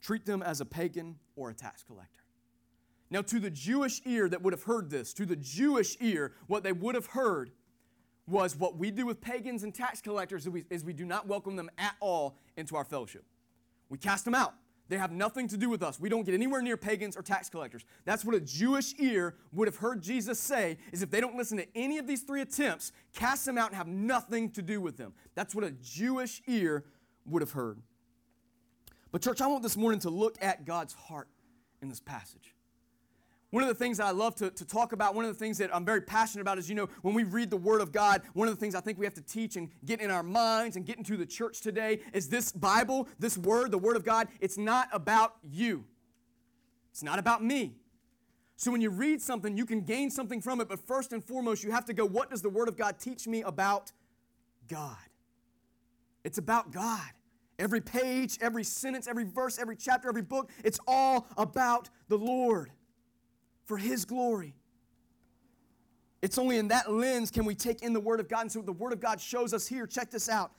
treat 0.00 0.26
them 0.26 0.42
as 0.42 0.60
a 0.60 0.64
pagan 0.64 1.16
or 1.36 1.50
a 1.50 1.54
tax 1.54 1.82
collector. 1.84 2.25
Now, 3.10 3.22
to 3.22 3.38
the 3.38 3.50
Jewish 3.50 4.02
ear 4.04 4.28
that 4.28 4.42
would 4.42 4.52
have 4.52 4.64
heard 4.64 4.90
this, 4.90 5.12
to 5.14 5.26
the 5.26 5.36
Jewish 5.36 5.96
ear, 6.00 6.32
what 6.48 6.64
they 6.64 6.72
would 6.72 6.94
have 6.94 7.06
heard 7.06 7.52
was 8.26 8.56
what 8.56 8.76
we 8.76 8.90
do 8.90 9.06
with 9.06 9.20
pagans 9.20 9.62
and 9.62 9.72
tax 9.72 10.00
collectors 10.00 10.42
is 10.42 10.50
we, 10.50 10.64
is 10.70 10.84
we 10.84 10.92
do 10.92 11.04
not 11.04 11.28
welcome 11.28 11.54
them 11.54 11.70
at 11.78 11.94
all 12.00 12.36
into 12.56 12.74
our 12.74 12.84
fellowship. 12.84 13.24
We 13.88 13.98
cast 13.98 14.24
them 14.24 14.34
out. 14.34 14.54
They 14.88 14.98
have 14.98 15.10
nothing 15.10 15.48
to 15.48 15.56
do 15.56 15.68
with 15.68 15.82
us. 15.82 15.98
We 15.98 16.08
don't 16.08 16.24
get 16.24 16.34
anywhere 16.34 16.62
near 16.62 16.76
pagans 16.76 17.16
or 17.16 17.22
tax 17.22 17.48
collectors. 17.48 17.84
That's 18.04 18.24
what 18.24 18.34
a 18.34 18.40
Jewish 18.40 18.94
ear 18.98 19.34
would 19.52 19.66
have 19.66 19.76
heard 19.76 20.00
Jesus 20.00 20.38
say 20.38 20.78
is 20.92 21.02
if 21.02 21.10
they 21.10 21.20
don't 21.20 21.36
listen 21.36 21.58
to 21.58 21.66
any 21.76 21.98
of 21.98 22.06
these 22.06 22.22
three 22.22 22.40
attempts, 22.40 22.92
cast 23.12 23.44
them 23.44 23.58
out 23.58 23.68
and 23.68 23.76
have 23.76 23.88
nothing 23.88 24.50
to 24.50 24.62
do 24.62 24.80
with 24.80 24.96
them. 24.96 25.12
That's 25.34 25.54
what 25.54 25.64
a 25.64 25.72
Jewish 25.72 26.40
ear 26.46 26.84
would 27.24 27.42
have 27.42 27.52
heard. 27.52 27.80
But 29.10 29.22
church, 29.22 29.40
I 29.40 29.46
want 29.48 29.62
this 29.62 29.76
morning 29.76 30.00
to 30.00 30.10
look 30.10 30.36
at 30.40 30.64
God's 30.64 30.94
heart 30.94 31.28
in 31.82 31.88
this 31.88 32.00
passage. 32.00 32.55
One 33.50 33.62
of 33.62 33.68
the 33.68 33.74
things 33.74 33.98
that 33.98 34.06
I 34.06 34.10
love 34.10 34.34
to, 34.36 34.50
to 34.50 34.64
talk 34.64 34.92
about, 34.92 35.14
one 35.14 35.24
of 35.24 35.32
the 35.32 35.38
things 35.38 35.58
that 35.58 35.74
I'm 35.74 35.84
very 35.84 36.00
passionate 36.00 36.42
about 36.42 36.58
is, 36.58 36.68
you 36.68 36.74
know, 36.74 36.88
when 37.02 37.14
we 37.14 37.22
read 37.22 37.48
the 37.48 37.56
Word 37.56 37.80
of 37.80 37.92
God, 37.92 38.22
one 38.32 38.48
of 38.48 38.54
the 38.54 38.60
things 38.60 38.74
I 38.74 38.80
think 38.80 38.98
we 38.98 39.06
have 39.06 39.14
to 39.14 39.22
teach 39.22 39.56
and 39.56 39.70
get 39.84 40.00
in 40.00 40.10
our 40.10 40.24
minds 40.24 40.76
and 40.76 40.84
get 40.84 40.98
into 40.98 41.16
the 41.16 41.26
church 41.26 41.60
today 41.60 42.00
is 42.12 42.28
this 42.28 42.50
Bible, 42.50 43.08
this 43.18 43.38
Word, 43.38 43.70
the 43.70 43.78
Word 43.78 43.96
of 43.96 44.04
God, 44.04 44.28
it's 44.40 44.58
not 44.58 44.88
about 44.92 45.36
you. 45.44 45.84
It's 46.90 47.04
not 47.04 47.18
about 47.18 47.42
me. 47.44 47.76
So 48.56 48.72
when 48.72 48.80
you 48.80 48.90
read 48.90 49.22
something, 49.22 49.56
you 49.56 49.66
can 49.66 49.82
gain 49.82 50.10
something 50.10 50.40
from 50.40 50.60
it, 50.60 50.68
but 50.68 50.80
first 50.80 51.12
and 51.12 51.22
foremost, 51.22 51.62
you 51.62 51.70
have 51.70 51.84
to 51.84 51.92
go, 51.92 52.04
what 52.04 52.30
does 52.30 52.42
the 52.42 52.50
Word 52.50 52.68
of 52.68 52.76
God 52.76 52.98
teach 52.98 53.28
me 53.28 53.42
about 53.42 53.92
God? 54.66 54.96
It's 56.24 56.38
about 56.38 56.72
God. 56.72 57.10
Every 57.58 57.80
page, 57.80 58.38
every 58.40 58.64
sentence, 58.64 59.06
every 59.06 59.24
verse, 59.24 59.58
every 59.58 59.76
chapter, 59.76 60.08
every 60.08 60.22
book, 60.22 60.50
it's 60.64 60.80
all 60.86 61.28
about 61.36 61.90
the 62.08 62.18
Lord 62.18 62.70
for 63.66 63.76
His 63.76 64.04
glory. 64.04 64.54
It's 66.22 66.38
only 66.38 66.56
in 66.58 66.68
that 66.68 66.90
lens 66.90 67.30
can 67.30 67.44
we 67.44 67.54
take 67.54 67.82
in 67.82 67.92
the 67.92 68.00
Word 68.00 68.20
of 68.20 68.28
God. 68.28 68.42
And 68.42 68.52
so 68.52 68.62
the 68.62 68.72
Word 68.72 68.92
of 68.92 69.00
God 69.00 69.20
shows 69.20 69.52
us 69.52 69.66
here. 69.66 69.86
Check 69.86 70.10
this 70.10 70.28
out. 70.28 70.52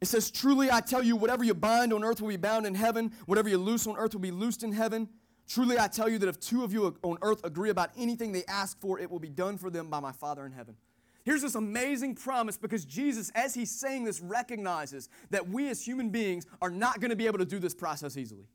It 0.00 0.06
says, 0.06 0.30
Truly 0.30 0.70
I 0.70 0.80
tell 0.80 1.02
you, 1.02 1.16
whatever 1.16 1.44
you 1.44 1.54
bind 1.54 1.92
on 1.92 2.04
earth 2.04 2.20
will 2.20 2.28
be 2.28 2.36
bound 2.36 2.66
in 2.66 2.74
heaven, 2.74 3.12
whatever 3.26 3.48
you 3.48 3.58
loose 3.58 3.86
on 3.86 3.96
earth 3.96 4.14
will 4.14 4.20
be 4.20 4.30
loosed 4.30 4.62
in 4.62 4.72
heaven. 4.72 5.08
Truly 5.48 5.78
I 5.78 5.88
tell 5.88 6.08
you 6.08 6.18
that 6.18 6.28
if 6.28 6.38
two 6.38 6.62
of 6.62 6.72
you 6.72 6.96
on 7.02 7.18
earth 7.22 7.44
agree 7.44 7.70
about 7.70 7.90
anything 7.98 8.32
they 8.32 8.44
ask 8.46 8.80
for, 8.80 9.00
it 9.00 9.10
will 9.10 9.18
be 9.18 9.28
done 9.28 9.58
for 9.58 9.68
them 9.68 9.90
by 9.90 9.98
my 9.98 10.12
Father 10.12 10.46
in 10.46 10.52
heaven. 10.52 10.76
Here's 11.24 11.42
this 11.42 11.56
amazing 11.56 12.14
promise 12.14 12.56
because 12.56 12.84
Jesus, 12.84 13.30
as 13.34 13.52
he's 13.52 13.70
saying 13.70 14.04
this, 14.04 14.20
recognizes 14.20 15.08
that 15.30 15.48
we 15.48 15.68
as 15.68 15.84
human 15.84 16.10
beings 16.10 16.46
are 16.62 16.70
not 16.70 17.00
going 17.00 17.10
to 17.10 17.16
be 17.16 17.26
able 17.26 17.38
to 17.38 17.44
do 17.44 17.58
this 17.58 17.74
process 17.74 18.16
easily. 18.16 18.46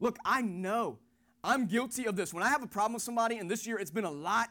Look, 0.00 0.18
I 0.24 0.42
know 0.42 0.98
I'm 1.42 1.66
guilty 1.66 2.06
of 2.06 2.16
this. 2.16 2.34
When 2.34 2.42
I 2.42 2.48
have 2.48 2.62
a 2.62 2.66
problem 2.66 2.94
with 2.94 3.02
somebody, 3.02 3.38
and 3.38 3.50
this 3.50 3.66
year 3.66 3.78
it's 3.78 3.90
been 3.90 4.04
a 4.04 4.10
lot, 4.10 4.50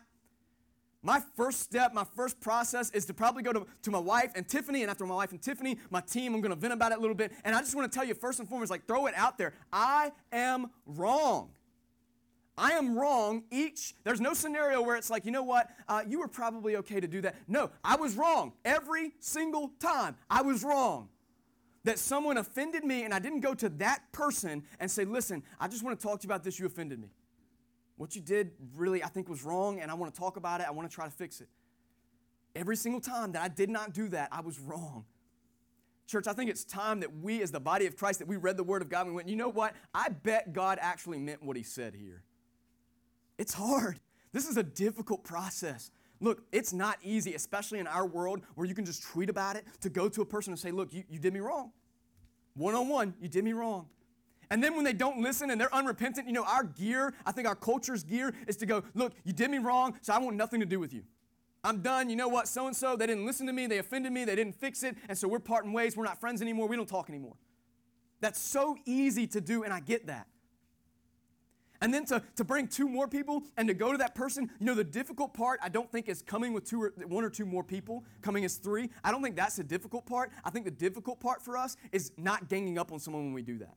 my 1.01 1.21
first 1.37 1.61
step, 1.61 1.93
my 1.93 2.05
first 2.15 2.41
process 2.41 2.89
is 2.91 3.05
to 3.05 3.13
probably 3.13 3.41
go 3.41 3.53
to, 3.53 3.65
to 3.83 3.91
my 3.91 3.99
wife 3.99 4.31
and 4.35 4.47
Tiffany, 4.47 4.81
and 4.81 4.91
after 4.91 5.05
my 5.05 5.15
wife 5.15 5.31
and 5.31 5.41
Tiffany, 5.41 5.77
my 5.89 6.01
team, 6.01 6.33
I'm 6.33 6.41
gonna 6.41 6.55
vent 6.55 6.73
about 6.73 6.91
it 6.91 6.97
a 6.97 7.01
little 7.01 7.15
bit. 7.15 7.31
And 7.45 7.55
I 7.55 7.59
just 7.59 7.75
wanna 7.75 7.87
tell 7.87 8.03
you, 8.03 8.13
first 8.13 8.39
and 8.39 8.49
foremost, 8.49 8.69
like 8.69 8.85
throw 8.85 9.05
it 9.05 9.13
out 9.15 9.37
there. 9.37 9.53
I 9.71 10.11
am 10.31 10.71
wrong. 10.85 11.51
I 12.57 12.71
am 12.71 12.99
wrong 12.99 13.43
each. 13.51 13.93
There's 14.03 14.19
no 14.19 14.33
scenario 14.33 14.81
where 14.81 14.97
it's 14.97 15.09
like, 15.09 15.25
you 15.25 15.31
know 15.31 15.43
what, 15.43 15.69
uh, 15.87 16.03
you 16.05 16.19
were 16.19 16.27
probably 16.27 16.75
okay 16.77 16.99
to 16.99 17.07
do 17.07 17.21
that. 17.21 17.35
No, 17.47 17.69
I 17.85 17.95
was 17.95 18.17
wrong 18.17 18.51
every 18.65 19.13
single 19.19 19.71
time. 19.79 20.17
I 20.29 20.41
was 20.41 20.63
wrong 20.63 21.07
that 21.83 21.99
someone 21.99 22.37
offended 22.37 22.83
me 22.83 23.03
and 23.03 23.13
I 23.13 23.19
didn't 23.19 23.39
go 23.39 23.53
to 23.53 23.69
that 23.69 24.11
person 24.11 24.63
and 24.79 24.89
say, 24.89 25.05
listen, 25.05 25.43
I 25.59 25.67
just 25.67 25.83
want 25.83 25.99
to 25.99 26.05
talk 26.05 26.19
to 26.21 26.27
you 26.27 26.29
about 26.29 26.43
this, 26.43 26.59
you 26.59 26.65
offended 26.65 26.99
me. 26.99 27.09
What 27.97 28.15
you 28.15 28.21
did 28.21 28.51
really, 28.75 29.03
I 29.03 29.07
think, 29.07 29.29
was 29.29 29.43
wrong 29.43 29.79
and 29.79 29.91
I 29.91 29.93
want 29.93 30.13
to 30.13 30.19
talk 30.19 30.37
about 30.37 30.61
it, 30.61 30.67
I 30.67 30.71
want 30.71 30.89
to 30.89 30.93
try 30.93 31.05
to 31.05 31.11
fix 31.11 31.41
it. 31.41 31.49
Every 32.55 32.75
single 32.75 33.01
time 33.01 33.33
that 33.33 33.41
I 33.41 33.47
did 33.47 33.69
not 33.69 33.93
do 33.93 34.09
that, 34.09 34.29
I 34.31 34.41
was 34.41 34.59
wrong. 34.59 35.05
Church, 36.07 36.25
I 36.27 36.33
think 36.33 36.49
it's 36.49 36.63
time 36.63 37.01
that 37.01 37.17
we, 37.17 37.41
as 37.43 37.51
the 37.51 37.59
body 37.59 37.85
of 37.85 37.95
Christ, 37.95 38.19
that 38.19 38.27
we 38.27 38.35
read 38.35 38.57
the 38.57 38.63
Word 38.63 38.81
of 38.81 38.89
God 38.89 39.01
and 39.01 39.09
we 39.11 39.15
went, 39.15 39.29
you 39.29 39.35
know 39.35 39.49
what? 39.49 39.75
I 39.93 40.09
bet 40.09 40.53
God 40.53 40.79
actually 40.81 41.19
meant 41.19 41.43
what 41.43 41.55
He 41.55 41.61
said 41.61 41.93
here. 41.93 42.23
It's 43.37 43.53
hard. 43.53 43.99
This 44.31 44.47
is 44.47 44.57
a 44.57 44.63
difficult 44.63 45.23
process. 45.23 45.91
Look, 46.21 46.43
it's 46.51 46.73
not 46.73 46.97
easy, 47.01 47.33
especially 47.33 47.79
in 47.79 47.87
our 47.87 48.05
world 48.05 48.41
where 48.55 48.67
you 48.67 48.75
can 48.75 48.85
just 48.85 49.03
tweet 49.03 49.29
about 49.29 49.55
it, 49.55 49.65
to 49.81 49.89
go 49.89 50.09
to 50.09 50.21
a 50.21 50.25
person 50.25 50.51
and 50.51 50.59
say, 50.59 50.71
Look, 50.71 50.93
you, 50.93 51.03
you 51.09 51.19
did 51.19 51.33
me 51.33 51.39
wrong. 51.39 51.71
One 52.55 52.75
on 52.75 52.89
one, 52.89 53.13
you 53.21 53.29
did 53.29 53.43
me 53.43 53.53
wrong. 53.53 53.87
And 54.51 54.63
then 54.63 54.75
when 54.75 54.83
they 54.83 54.93
don't 54.93 55.21
listen 55.21 55.51
and 55.51 55.61
they're 55.61 55.73
unrepentant, 55.73 56.27
you 56.27 56.33
know, 56.33 56.43
our 56.43 56.63
gear, 56.63 57.13
I 57.25 57.31
think 57.31 57.47
our 57.47 57.55
culture's 57.55 58.03
gear 58.03 58.33
is 58.47 58.57
to 58.57 58.65
go, 58.65 58.83
Look, 58.93 59.13
you 59.23 59.33
did 59.33 59.49
me 59.49 59.59
wrong, 59.59 59.97
so 60.01 60.13
I 60.13 60.19
want 60.19 60.35
nothing 60.35 60.59
to 60.59 60.65
do 60.65 60.79
with 60.79 60.93
you. 60.93 61.03
I'm 61.63 61.81
done. 61.81 62.09
You 62.09 62.15
know 62.15 62.29
what? 62.29 62.47
So 62.47 62.67
and 62.67 62.75
so, 62.75 62.95
they 62.95 63.05
didn't 63.05 63.25
listen 63.25 63.45
to 63.47 63.53
me, 63.53 63.67
they 63.67 63.79
offended 63.79 64.11
me, 64.11 64.25
they 64.25 64.35
didn't 64.35 64.55
fix 64.55 64.83
it, 64.83 64.95
and 65.07 65.17
so 65.17 65.27
we're 65.27 65.39
parting 65.39 65.73
ways. 65.73 65.95
We're 65.95 66.05
not 66.05 66.19
friends 66.19 66.41
anymore, 66.41 66.67
we 66.67 66.75
don't 66.75 66.89
talk 66.89 67.09
anymore. 67.09 67.35
That's 68.21 68.39
so 68.39 68.77
easy 68.85 69.27
to 69.27 69.41
do, 69.41 69.63
and 69.63 69.73
I 69.73 69.79
get 69.79 70.07
that. 70.07 70.27
And 71.81 71.93
then 71.93 72.05
to, 72.05 72.21
to 72.35 72.43
bring 72.43 72.67
two 72.67 72.89
more 72.89 73.07
people 73.07 73.43
and 73.55 73.67
to 73.69 73.73
go 73.73 73.91
to 73.91 73.97
that 73.99 74.13
person, 74.13 74.49
you 74.59 74.65
know, 74.65 74.75
the 74.75 74.83
difficult 74.83 75.33
part 75.33 75.59
I 75.63 75.69
don't 75.69 75.89
think 75.89 76.09
is 76.09 76.21
coming 76.21 76.51
with 76.51 76.65
two 76.65 76.83
or 76.83 76.93
one 77.07 77.23
or 77.23 77.29
two 77.29 77.45
more 77.45 77.63
people, 77.63 78.03
coming 78.21 78.43
as 78.43 78.55
three. 78.55 78.89
I 79.03 79.11
don't 79.11 79.23
think 79.23 79.37
that's 79.37 79.55
the 79.55 79.63
difficult 79.63 80.05
part. 80.05 80.31
I 80.43 80.49
think 80.49 80.65
the 80.65 80.71
difficult 80.71 81.21
part 81.21 81.41
for 81.41 81.57
us 81.57 81.77
is 81.91 82.11
not 82.17 82.49
ganging 82.49 82.77
up 82.77 82.91
on 82.91 82.99
someone 82.99 83.25
when 83.25 83.33
we 83.33 83.41
do 83.41 83.59
that. 83.59 83.75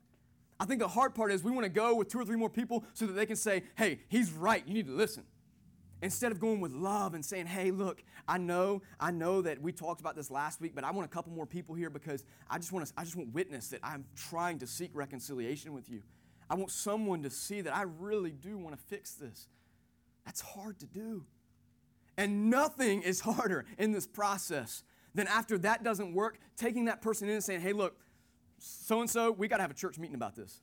I 0.59 0.65
think 0.65 0.79
the 0.79 0.87
hard 0.87 1.15
part 1.15 1.31
is 1.31 1.43
we 1.43 1.51
want 1.51 1.63
to 1.65 1.69
go 1.69 1.95
with 1.95 2.09
two 2.09 2.19
or 2.19 2.25
three 2.25 2.35
more 2.35 2.49
people 2.49 2.83
so 2.93 3.05
that 3.05 3.13
they 3.13 3.25
can 3.25 3.35
say, 3.35 3.63
hey, 3.75 3.99
he's 4.09 4.31
right, 4.31 4.65
you 4.67 4.73
need 4.73 4.87
to 4.87 4.93
listen. 4.93 5.23
Instead 6.01 6.33
of 6.33 6.39
going 6.39 6.59
with 6.59 6.73
love 6.73 7.13
and 7.13 7.23
saying, 7.23 7.45
hey, 7.45 7.71
look, 7.71 8.03
I 8.27 8.37
know, 8.37 8.81
I 8.99 9.11
know 9.11 9.41
that 9.41 9.61
we 9.61 9.71
talked 9.71 10.01
about 10.01 10.17
this 10.17 10.29
last 10.29 10.59
week, 10.59 10.75
but 10.75 10.83
I 10.83 10.91
want 10.91 11.05
a 11.05 11.09
couple 11.09 11.31
more 11.31 11.45
people 11.45 11.75
here 11.75 11.89
because 11.89 12.25
I 12.49 12.57
just 12.57 12.73
want 12.73 12.85
to, 12.85 12.93
I 12.97 13.05
just 13.05 13.15
want 13.15 13.33
witness 13.33 13.69
that 13.69 13.79
I'm 13.81 14.03
trying 14.15 14.59
to 14.59 14.67
seek 14.67 14.91
reconciliation 14.93 15.73
with 15.73 15.89
you. 15.89 16.01
I 16.49 16.55
want 16.55 16.71
someone 16.71 17.23
to 17.23 17.29
see 17.29 17.61
that 17.61 17.75
I 17.75 17.83
really 17.83 18.31
do 18.31 18.57
want 18.57 18.75
to 18.75 18.81
fix 18.87 19.13
this. 19.13 19.47
That's 20.25 20.41
hard 20.41 20.79
to 20.79 20.85
do. 20.85 21.25
And 22.17 22.49
nothing 22.49 23.01
is 23.01 23.21
harder 23.21 23.65
in 23.77 23.91
this 23.91 24.07
process 24.07 24.83
than 25.15 25.27
after 25.27 25.57
that 25.59 25.83
doesn't 25.83 26.13
work, 26.13 26.39
taking 26.57 26.85
that 26.85 27.01
person 27.01 27.27
in 27.27 27.35
and 27.35 27.43
saying, 27.43 27.61
hey, 27.61 27.73
look, 27.73 27.97
so 28.59 29.01
and 29.01 29.09
so, 29.09 29.31
we 29.31 29.47
got 29.47 29.57
to 29.57 29.63
have 29.63 29.71
a 29.71 29.75
church 29.75 29.99
meeting 29.99 30.15
about 30.15 30.35
this. 30.35 30.61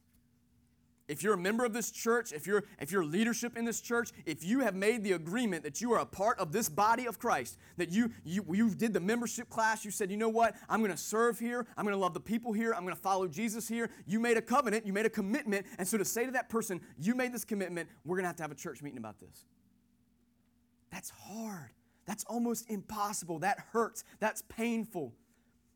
If 1.11 1.25
you're 1.25 1.35
a 1.35 1.39
member 1.39 1.65
of 1.65 1.73
this 1.73 1.91
church, 1.91 2.33
if 2.33 2.47
you're 2.47 2.63
if 2.79 2.93
you're 2.93 3.05
leadership 3.05 3.59
in 3.59 3.65
this 3.65 3.81
church, 3.81 4.13
if 4.27 4.45
you 4.45 4.61
have 4.61 4.77
made 4.77 5.03
the 5.03 5.13
agreement 5.13 5.65
that 5.65 5.81
you 5.81 5.93
are 5.93 5.99
a 5.99 6.07
part 6.07 6.39
of 6.39 6.53
this 6.53 6.69
body 6.69 7.07
of 7.07 7.19
Christ, 7.19 7.59
that 7.79 7.91
you 7.91 8.13
you 8.25 8.45
you 8.53 8.71
did 8.71 8.93
the 8.93 9.01
membership 9.01 9.51
class, 9.51 9.85
you 9.85 9.91
said, 9.91 10.09
"You 10.13 10.17
know 10.17 10.29
what? 10.29 10.55
I'm 10.69 10.79
going 10.79 10.93
to 10.93 10.97
serve 10.97 11.41
here. 11.41 11.67
I'm 11.77 11.85
going 11.85 11.97
to 11.97 12.01
love 12.01 12.15
the 12.15 12.21
people 12.21 12.53
here. 12.53 12.73
I'm 12.73 12.85
going 12.85 12.95
to 12.95 13.03
follow 13.03 13.27
Jesus 13.27 13.67
here." 13.67 13.91
You 14.07 14.21
made 14.21 14.37
a 14.37 14.43
covenant, 14.43 14.87
you 14.87 14.93
made 14.93 15.05
a 15.05 15.11
commitment, 15.11 15.67
and 15.79 15.89
so 15.89 15.99
to 15.99 16.05
say 16.05 16.27
to 16.27 16.31
that 16.31 16.49
person, 16.49 16.81
"You 16.97 17.17
made 17.17 17.33
this 17.33 17.45
commitment, 17.45 17.89
we're 18.05 18.17
going 18.17 18.23
to 18.23 18.29
have 18.29 18.37
to 18.37 18.45
have 18.45 18.53
a 18.53 18.55
church 18.55 18.81
meeting 18.81 18.99
about 18.99 19.19
this." 19.19 19.47
That's 20.93 21.11
hard. 21.11 21.73
That's 22.07 22.23
almost 22.25 22.71
impossible. 22.71 23.41
That 23.41 23.59
hurts. 23.73 24.05
That's 24.21 24.43
painful. 24.43 25.13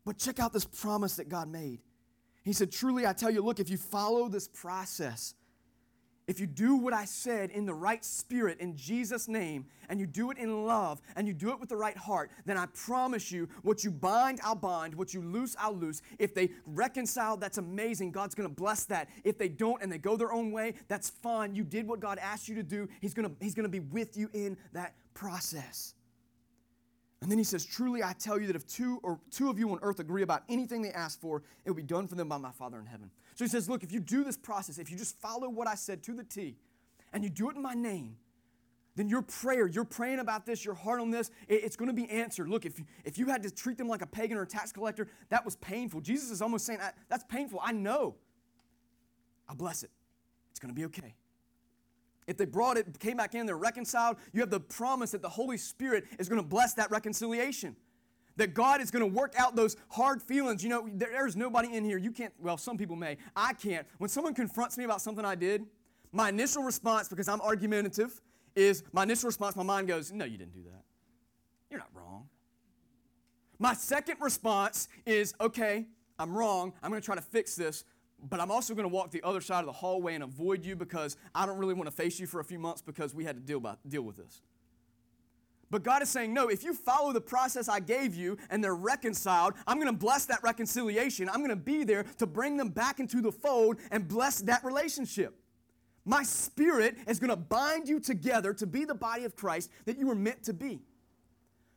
But 0.05 0.17
check 0.17 0.39
out 0.39 0.53
this 0.53 0.65
promise 0.65 1.17
that 1.17 1.27
God 1.27 1.49
made. 1.49 1.81
He 2.45 2.53
said, 2.53 2.71
Truly, 2.71 3.05
I 3.05 3.13
tell 3.13 3.31
you, 3.31 3.41
look, 3.41 3.59
if 3.59 3.69
you 3.69 3.77
follow 3.77 4.29
this 4.29 4.47
process, 4.47 5.33
if 6.27 6.39
you 6.39 6.47
do 6.47 6.75
what 6.75 6.93
I 6.93 7.05
said 7.05 7.51
in 7.51 7.65
the 7.65 7.73
right 7.73 8.03
spirit, 8.03 8.59
in 8.59 8.75
Jesus' 8.75 9.27
name, 9.27 9.65
and 9.89 9.99
you 9.99 10.07
do 10.07 10.31
it 10.31 10.37
in 10.37 10.65
love, 10.65 11.01
and 11.15 11.27
you 11.27 11.33
do 11.33 11.49
it 11.51 11.59
with 11.59 11.69
the 11.69 11.75
right 11.75 11.97
heart, 11.97 12.31
then 12.45 12.57
I 12.57 12.67
promise 12.67 13.31
you, 13.31 13.47
what 13.61 13.83
you 13.83 13.91
bind, 13.91 14.39
I'll 14.43 14.55
bind. 14.55 14.95
What 14.95 15.13
you 15.13 15.21
loose, 15.21 15.55
I'll 15.59 15.75
loose. 15.75 16.01
If 16.17 16.33
they 16.33 16.51
reconcile, 16.65 17.37
that's 17.37 17.57
amazing. 17.57 18.11
God's 18.11 18.33
going 18.33 18.49
to 18.49 18.55
bless 18.55 18.85
that. 18.85 19.09
If 19.23 19.37
they 19.37 19.49
don't 19.49 19.81
and 19.83 19.91
they 19.91 19.99
go 19.99 20.15
their 20.15 20.31
own 20.31 20.51
way, 20.51 20.75
that's 20.87 21.09
fine. 21.09 21.53
You 21.55 21.63
did 21.63 21.87
what 21.87 21.99
God 21.99 22.19
asked 22.19 22.47
you 22.47 22.55
to 22.55 22.63
do. 22.63 22.87
He's 23.01 23.13
going 23.13 23.27
to, 23.29 23.35
he's 23.39 23.55
going 23.55 23.65
to 23.65 23.69
be 23.69 23.79
with 23.79 24.17
you 24.17 24.29
in 24.33 24.57
that 24.73 24.95
process. 25.13 25.93
And 27.25 27.31
then 27.31 27.39
he 27.39 27.43
says, 27.43 27.65
Truly 27.65 28.03
I 28.03 28.13
tell 28.13 28.39
you 28.39 28.45
that 28.45 28.55
if 28.55 28.67
two 28.67 28.99
or 29.01 29.19
two 29.31 29.49
of 29.49 29.57
you 29.57 29.71
on 29.71 29.79
earth 29.81 29.99
agree 29.99 30.21
about 30.21 30.43
anything 30.47 30.83
they 30.83 30.91
ask 30.91 31.19
for, 31.19 31.41
it 31.65 31.71
will 31.71 31.75
be 31.75 31.81
done 31.81 32.07
for 32.07 32.13
them 32.13 32.29
by 32.29 32.37
my 32.37 32.51
Father 32.51 32.79
in 32.79 32.85
heaven. 32.85 33.09
So 33.33 33.43
he 33.43 33.49
says, 33.49 33.67
Look, 33.67 33.81
if 33.81 33.91
you 33.91 33.99
do 33.99 34.23
this 34.23 34.37
process, 34.37 34.77
if 34.77 34.91
you 34.91 34.95
just 34.95 35.19
follow 35.19 35.49
what 35.49 35.67
I 35.67 35.73
said 35.73 36.03
to 36.03 36.13
the 36.13 36.23
T, 36.23 36.55
and 37.13 37.23
you 37.23 37.31
do 37.31 37.49
it 37.49 37.55
in 37.55 37.63
my 37.63 37.73
name, 37.73 38.17
then 38.95 39.09
your 39.09 39.23
prayer, 39.23 39.65
you're 39.65 39.85
praying 39.85 40.19
about 40.19 40.45
this, 40.45 40.63
your 40.63 40.75
heart 40.75 41.01
on 41.01 41.09
this, 41.09 41.31
it's 41.47 41.75
going 41.75 41.87
to 41.87 41.95
be 41.95 42.07
answered. 42.11 42.47
Look, 42.47 42.63
if 42.63 42.77
you, 42.77 42.85
if 43.03 43.17
you 43.17 43.25
had 43.25 43.41
to 43.41 43.49
treat 43.49 43.79
them 43.79 43.87
like 43.87 44.03
a 44.03 44.07
pagan 44.07 44.37
or 44.37 44.43
a 44.43 44.47
tax 44.47 44.71
collector, 44.71 45.07
that 45.29 45.43
was 45.43 45.55
painful. 45.55 46.01
Jesus 46.01 46.29
is 46.29 46.43
almost 46.43 46.67
saying, 46.67 46.79
That's 47.09 47.23
painful. 47.23 47.59
I 47.59 47.71
know. 47.71 48.17
I'll 49.49 49.55
bless 49.55 49.81
it. 49.81 49.89
It's 50.51 50.59
going 50.59 50.69
to 50.71 50.79
be 50.79 50.85
okay. 50.85 51.15
If 52.27 52.37
they 52.37 52.45
brought 52.45 52.77
it, 52.77 52.99
came 52.99 53.17
back 53.17 53.35
in, 53.35 53.45
they're 53.45 53.57
reconciled, 53.57 54.17
you 54.33 54.41
have 54.41 54.49
the 54.49 54.59
promise 54.59 55.11
that 55.11 55.21
the 55.21 55.29
Holy 55.29 55.57
Spirit 55.57 56.05
is 56.17 56.27
going 56.27 56.41
to 56.41 56.47
bless 56.47 56.73
that 56.73 56.89
reconciliation. 56.89 57.75
That 58.37 58.53
God 58.53 58.81
is 58.81 58.91
going 58.91 59.01
to 59.01 59.15
work 59.15 59.33
out 59.37 59.55
those 59.55 59.77
hard 59.89 60.21
feelings. 60.21 60.63
You 60.63 60.69
know, 60.69 60.89
there's 60.91 61.35
nobody 61.35 61.73
in 61.73 61.85
here. 61.85 61.97
You 61.97 62.11
can't, 62.11 62.33
well, 62.39 62.57
some 62.57 62.77
people 62.77 62.95
may. 62.95 63.17
I 63.35 63.53
can't. 63.53 63.87
When 63.97 64.09
someone 64.09 64.33
confronts 64.33 64.77
me 64.77 64.83
about 64.83 65.01
something 65.01 65.23
I 65.23 65.35
did, 65.35 65.65
my 66.11 66.29
initial 66.29 66.63
response, 66.63 67.07
because 67.07 67.29
I'm 67.29 67.41
argumentative, 67.41 68.21
is 68.55 68.83
my 68.91 69.03
initial 69.03 69.27
response, 69.27 69.55
my 69.55 69.63
mind 69.63 69.87
goes, 69.87 70.11
No, 70.11 70.25
you 70.25 70.37
didn't 70.37 70.53
do 70.53 70.63
that. 70.63 70.83
You're 71.69 71.79
not 71.79 71.89
wrong. 71.93 72.27
My 73.59 73.73
second 73.73 74.17
response 74.19 74.87
is, 75.05 75.33
Okay, 75.39 75.85
I'm 76.17 76.35
wrong. 76.35 76.73
I'm 76.81 76.89
going 76.89 77.01
to 77.01 77.05
try 77.05 77.15
to 77.15 77.21
fix 77.21 77.55
this 77.55 77.85
but 78.29 78.39
I'm 78.39 78.51
also 78.51 78.73
going 78.73 78.87
to 78.87 78.93
walk 78.93 79.11
the 79.11 79.23
other 79.23 79.41
side 79.41 79.59
of 79.59 79.65
the 79.65 79.71
hallway 79.71 80.15
and 80.15 80.23
avoid 80.23 80.65
you 80.65 80.75
because 80.75 81.17
I 81.33 81.45
don't 81.45 81.57
really 81.57 81.73
want 81.73 81.87
to 81.87 81.95
face 81.95 82.19
you 82.19 82.27
for 82.27 82.39
a 82.39 82.43
few 82.43 82.59
months 82.59 82.81
because 82.81 83.13
we 83.13 83.23
had 83.23 83.35
to 83.35 83.41
deal, 83.41 83.59
by, 83.59 83.75
deal 83.87 84.01
with 84.01 84.17
this. 84.17 84.41
But 85.71 85.83
God 85.83 86.01
is 86.01 86.09
saying, 86.09 86.33
no, 86.33 86.47
if 86.47 86.63
you 86.63 86.73
follow 86.73 87.11
the 87.11 87.21
process 87.21 87.67
I 87.67 87.79
gave 87.79 88.15
you 88.15 88.37
and 88.49 88.63
they're 88.63 88.75
reconciled, 88.75 89.53
I'm 89.67 89.77
going 89.77 89.91
to 89.91 89.97
bless 89.97 90.25
that 90.27 90.41
reconciliation. 90.43 91.27
I'm 91.27 91.39
going 91.39 91.49
to 91.49 91.55
be 91.55 91.83
there 91.83 92.03
to 92.19 92.27
bring 92.27 92.55
them 92.57 92.69
back 92.69 92.99
into 92.99 93.21
the 93.21 93.31
fold 93.31 93.77
and 93.91 94.07
bless 94.07 94.41
that 94.41 94.63
relationship. 94.63 95.35
My 96.05 96.21
spirit 96.21 96.97
is 97.07 97.19
going 97.19 97.31
to 97.31 97.35
bind 97.35 97.89
you 97.89 97.99
together 97.99 98.53
to 98.53 98.67
be 98.67 98.85
the 98.85 98.93
body 98.93 99.25
of 99.25 99.35
Christ 99.35 99.71
that 99.85 99.97
you 99.97 100.07
were 100.07 100.15
meant 100.15 100.43
to 100.43 100.53
be. 100.53 100.81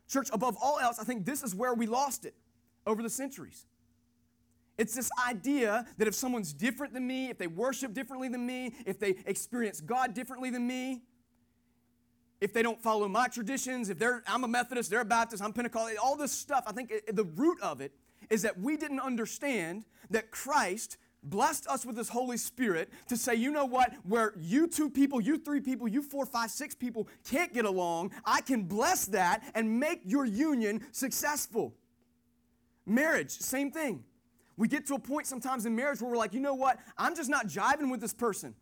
Church, 0.07 0.29
above 0.31 0.55
all 0.61 0.79
else, 0.79 0.99
I 0.99 1.03
think 1.03 1.25
this 1.25 1.43
is 1.43 1.55
where 1.55 1.73
we 1.73 1.87
lost 1.87 2.25
it 2.25 2.35
over 2.85 3.01
the 3.01 3.09
centuries. 3.09 3.65
It's 4.79 4.95
this 4.95 5.11
idea 5.27 5.85
that 5.97 6.07
if 6.07 6.15
someone's 6.15 6.53
different 6.53 6.93
than 6.93 7.05
me, 7.05 7.29
if 7.29 7.37
they 7.37 7.47
worship 7.47 7.93
differently 7.93 8.29
than 8.29 8.45
me, 8.45 8.73
if 8.85 8.97
they 8.97 9.15
experience 9.25 9.81
God 9.81 10.13
differently 10.13 10.49
than 10.49 10.65
me, 10.65 11.01
if 12.39 12.53
they 12.53 12.61
don't 12.61 12.81
follow 12.81 13.09
my 13.09 13.27
traditions, 13.27 13.89
if 13.89 13.99
they're 13.99 14.23
I'm 14.25 14.45
a 14.45 14.47
Methodist, 14.47 14.89
they're 14.89 15.01
a 15.01 15.05
Baptist, 15.05 15.43
I'm 15.43 15.51
Pentecostal, 15.51 15.97
all 16.01 16.15
this 16.15 16.31
stuff, 16.31 16.63
I 16.65 16.71
think 16.71 16.93
the 17.11 17.25
root 17.25 17.61
of 17.61 17.81
it 17.81 17.91
is 18.29 18.41
that 18.43 18.57
we 18.57 18.77
didn't 18.77 19.01
understand 19.01 19.83
that 20.11 20.31
Christ 20.31 20.95
blessed 21.23 21.67
us 21.67 21.85
with 21.85 21.97
his 21.97 22.07
Holy 22.07 22.37
Spirit 22.37 22.89
to 23.09 23.17
say, 23.17 23.35
you 23.35 23.51
know 23.51 23.65
what, 23.65 23.93
where 24.07 24.33
you 24.39 24.65
two 24.65 24.89
people, 24.89 25.19
you 25.19 25.37
three 25.37 25.59
people, 25.59 25.89
you 25.89 26.01
four, 26.01 26.25
five, 26.25 26.51
six 26.51 26.73
people 26.73 27.09
can't 27.29 27.53
get 27.53 27.65
along, 27.65 28.13
I 28.23 28.39
can 28.39 28.63
bless 28.63 29.07
that 29.07 29.43
and 29.55 29.77
make 29.77 29.99
your 30.05 30.23
union 30.23 30.85
successful. 30.93 31.75
Marriage, 32.85 33.31
same 33.31 33.71
thing. 33.71 34.05
We 34.59 34.67
get 34.67 34.85
to 34.87 34.95
a 34.95 34.99
point 34.99 35.25
sometimes 35.25 35.65
in 35.65 35.73
marriage 35.73 36.01
where 36.01 36.11
we're 36.11 36.17
like, 36.17 36.33
you 36.33 36.41
know 36.41 36.53
what? 36.53 36.79
I'm 36.97 37.15
just 37.15 37.29
not 37.29 37.47
jiving 37.47 37.89
with 37.89 38.01
this 38.01 38.13
person. 38.13 38.53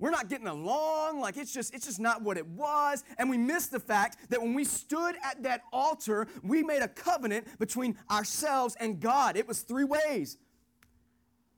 We're 0.00 0.10
not 0.10 0.28
getting 0.28 0.48
along, 0.48 1.20
like 1.20 1.36
it's 1.36 1.54
just 1.54 1.72
it's 1.72 1.86
just 1.86 2.00
not 2.00 2.22
what 2.22 2.36
it 2.36 2.46
was, 2.46 3.04
and 3.16 3.30
we 3.30 3.38
miss 3.38 3.66
the 3.66 3.78
fact 3.78 4.18
that 4.30 4.42
when 4.42 4.54
we 4.54 4.64
stood 4.64 5.14
at 5.24 5.44
that 5.44 5.62
altar, 5.72 6.26
we 6.42 6.64
made 6.64 6.82
a 6.82 6.88
covenant 6.88 7.46
between 7.60 7.96
ourselves 8.10 8.76
and 8.80 8.98
God. 8.98 9.36
It 9.36 9.46
was 9.46 9.60
three 9.60 9.84
ways. 9.84 10.36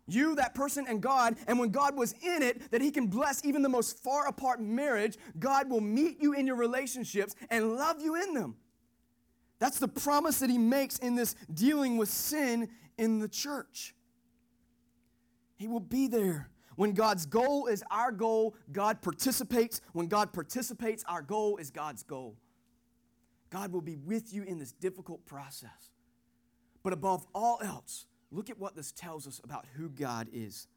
You, 0.06 0.34
that 0.36 0.54
person, 0.54 0.84
and 0.86 1.00
God, 1.00 1.36
and 1.46 1.58
when 1.58 1.70
God 1.70 1.96
was 1.96 2.14
in 2.22 2.42
it, 2.42 2.70
that 2.72 2.82
He 2.82 2.90
can 2.90 3.06
bless 3.06 3.44
even 3.44 3.62
the 3.62 3.68
most 3.70 4.02
far 4.02 4.26
apart 4.26 4.60
marriage, 4.60 5.16
God 5.38 5.70
will 5.70 5.80
meet 5.80 6.20
you 6.20 6.34
in 6.34 6.46
your 6.46 6.56
relationships 6.56 7.34
and 7.48 7.76
love 7.76 8.02
you 8.02 8.16
in 8.22 8.34
them. 8.34 8.56
That's 9.60 9.78
the 9.78 9.88
promise 9.88 10.40
that 10.40 10.50
He 10.50 10.58
makes 10.58 10.98
in 10.98 11.14
this 11.14 11.36
dealing 11.54 11.96
with 11.96 12.10
sin 12.10 12.68
in 13.00 13.18
the 13.18 13.28
church. 13.28 13.94
He 15.56 15.66
will 15.66 15.80
be 15.80 16.06
there. 16.06 16.50
When 16.76 16.92
God's 16.92 17.26
goal 17.26 17.66
is 17.66 17.82
our 17.90 18.12
goal, 18.12 18.54
God 18.70 19.02
participates. 19.02 19.80
When 19.92 20.06
God 20.06 20.32
participates, 20.32 21.02
our 21.08 21.22
goal 21.22 21.56
is 21.56 21.70
God's 21.70 22.02
goal. 22.02 22.36
God 23.50 23.72
will 23.72 23.80
be 23.80 23.96
with 23.96 24.32
you 24.32 24.44
in 24.44 24.58
this 24.58 24.72
difficult 24.72 25.26
process. 25.26 25.90
But 26.82 26.92
above 26.92 27.26
all 27.34 27.58
else, 27.62 28.06
look 28.30 28.48
at 28.50 28.58
what 28.58 28.76
this 28.76 28.92
tells 28.92 29.26
us 29.26 29.40
about 29.42 29.66
who 29.76 29.88
God 29.88 30.28
is. 30.32 30.68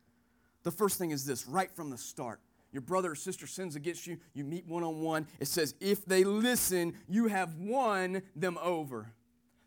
The 0.64 0.72
first 0.72 0.98
thing 0.98 1.12
is 1.12 1.26
this 1.26 1.46
right 1.46 1.72
from 1.76 1.90
the 1.90 1.98
start. 1.98 2.40
Your 2.72 2.82
brother 2.82 3.12
or 3.12 3.16
sister 3.16 3.48
sins 3.48 3.76
against 3.76 4.08
you, 4.08 4.18
you 4.34 4.44
meet 4.44 4.66
one 4.66 4.84
on 4.84 5.02
one. 5.02 5.28
It 5.40 5.48
says, 5.48 5.76
if 5.80 6.06
they 6.06 6.24
listen, 6.24 6.96
you 7.08 7.28
have 7.28 7.56
won 7.58 8.24
them 8.36 8.58
over. 8.62 9.14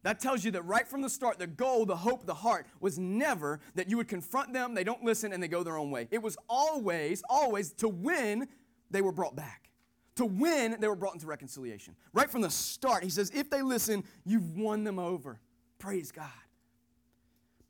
That 0.06 0.20
tells 0.20 0.44
you 0.44 0.52
that 0.52 0.62
right 0.62 0.86
from 0.86 1.02
the 1.02 1.10
start, 1.10 1.40
the 1.40 1.48
goal, 1.48 1.84
the 1.84 1.96
hope, 1.96 2.26
the 2.26 2.34
heart 2.34 2.68
was 2.78 2.96
never 2.96 3.58
that 3.74 3.90
you 3.90 3.96
would 3.96 4.06
confront 4.06 4.52
them, 4.52 4.72
they 4.72 4.84
don't 4.84 5.02
listen, 5.02 5.32
and 5.32 5.42
they 5.42 5.48
go 5.48 5.64
their 5.64 5.76
own 5.76 5.90
way. 5.90 6.06
It 6.12 6.22
was 6.22 6.38
always, 6.48 7.24
always 7.28 7.72
to 7.72 7.88
win, 7.88 8.46
they 8.88 9.02
were 9.02 9.10
brought 9.10 9.34
back. 9.34 9.68
To 10.14 10.24
win, 10.24 10.76
they 10.78 10.86
were 10.86 10.94
brought 10.94 11.14
into 11.14 11.26
reconciliation. 11.26 11.96
Right 12.12 12.30
from 12.30 12.42
the 12.42 12.50
start, 12.50 13.02
he 13.02 13.10
says, 13.10 13.32
if 13.34 13.50
they 13.50 13.62
listen, 13.62 14.04
you've 14.24 14.56
won 14.56 14.84
them 14.84 15.00
over. 15.00 15.40
Praise 15.80 16.12
God. 16.12 16.30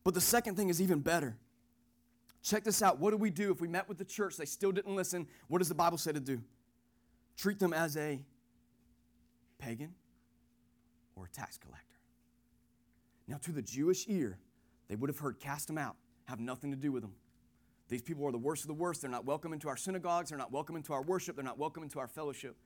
But 0.05 0.12
the 0.12 0.21
second 0.21 0.57
thing 0.57 0.69
is 0.69 0.83
even 0.83 1.00
better. 1.00 1.38
Check 2.43 2.64
this 2.64 2.83
out. 2.83 2.99
What 2.99 3.12
do 3.12 3.16
we 3.16 3.31
do 3.31 3.50
if 3.50 3.62
we 3.62 3.69
met 3.69 3.88
with 3.88 3.97
the 3.97 4.05
church, 4.05 4.37
they 4.37 4.45
still 4.45 4.73
didn't 4.73 4.95
listen? 4.95 5.26
What 5.49 5.61
does 5.61 5.71
the 5.71 5.75
Bible 5.75 5.97
say 5.97 6.12
to 6.12 6.21
do? 6.21 6.43
Treat 7.38 7.59
them 7.59 7.73
as 7.73 7.97
a 7.97 8.21
pagan 9.57 9.95
or 11.14 11.25
a 11.25 11.28
tax 11.31 11.57
collector. 11.57 11.86
Now, 13.28 13.38
to 13.42 13.52
the 13.52 13.62
Jewish 13.62 14.06
ear, 14.09 14.38
they 14.88 14.95
would 14.95 15.11
have 15.11 15.18
heard, 15.18 15.40
cast 15.40 15.66
them 15.66 15.78
out, 15.78 15.97
have 16.26 16.38
nothing 16.38 16.71
to 16.71 16.76
do 16.76 16.92
with 16.92 17.02
them. 17.02 17.14
These 17.88 18.02
people 18.02 18.25
are 18.26 18.33
the 18.33 18.38
worst 18.38 18.62
of 18.62 18.68
the 18.68 18.75
worst. 18.75 19.02
They're 19.02 19.11
not 19.11 19.25
welcome 19.25 19.52
into 19.52 19.68
our 19.68 19.76
synagogues. 19.76 20.30
They're 20.30 20.38
not 20.38 20.52
welcome 20.52 20.76
into 20.76 20.92
our 20.92 21.02
worship. 21.02 21.37
They're 21.37 21.45
not 21.45 21.59
welcome 21.59 21.83
into 21.83 21.99
our 21.99 22.09
fellowship. 22.09 22.56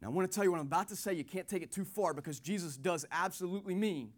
Now, 0.00 0.08
I 0.08 0.10
want 0.10 0.30
to 0.30 0.34
tell 0.34 0.44
you 0.44 0.50
what 0.50 0.60
I'm 0.60 0.66
about 0.66 0.88
to 0.88 0.96
say. 0.96 1.12
You 1.12 1.24
can't 1.24 1.48
take 1.48 1.62
it 1.62 1.72
too 1.72 1.84
far 1.84 2.14
because 2.14 2.40
Jesus 2.40 2.76
does 2.76 3.04
absolutely 3.10 3.74
mean, 3.74 4.12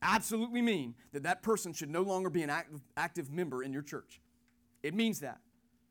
absolutely 0.00 0.62
mean 0.62 0.94
that 1.12 1.22
that 1.24 1.42
person 1.42 1.72
should 1.72 1.90
no 1.90 2.02
longer 2.02 2.30
be 2.30 2.42
an 2.42 2.52
active, 2.96 3.32
member 3.32 3.62
in 3.62 3.72
your 3.72 3.82
church. 3.82 4.20
It 4.82 4.94
means 4.94 5.20
that. 5.20 5.40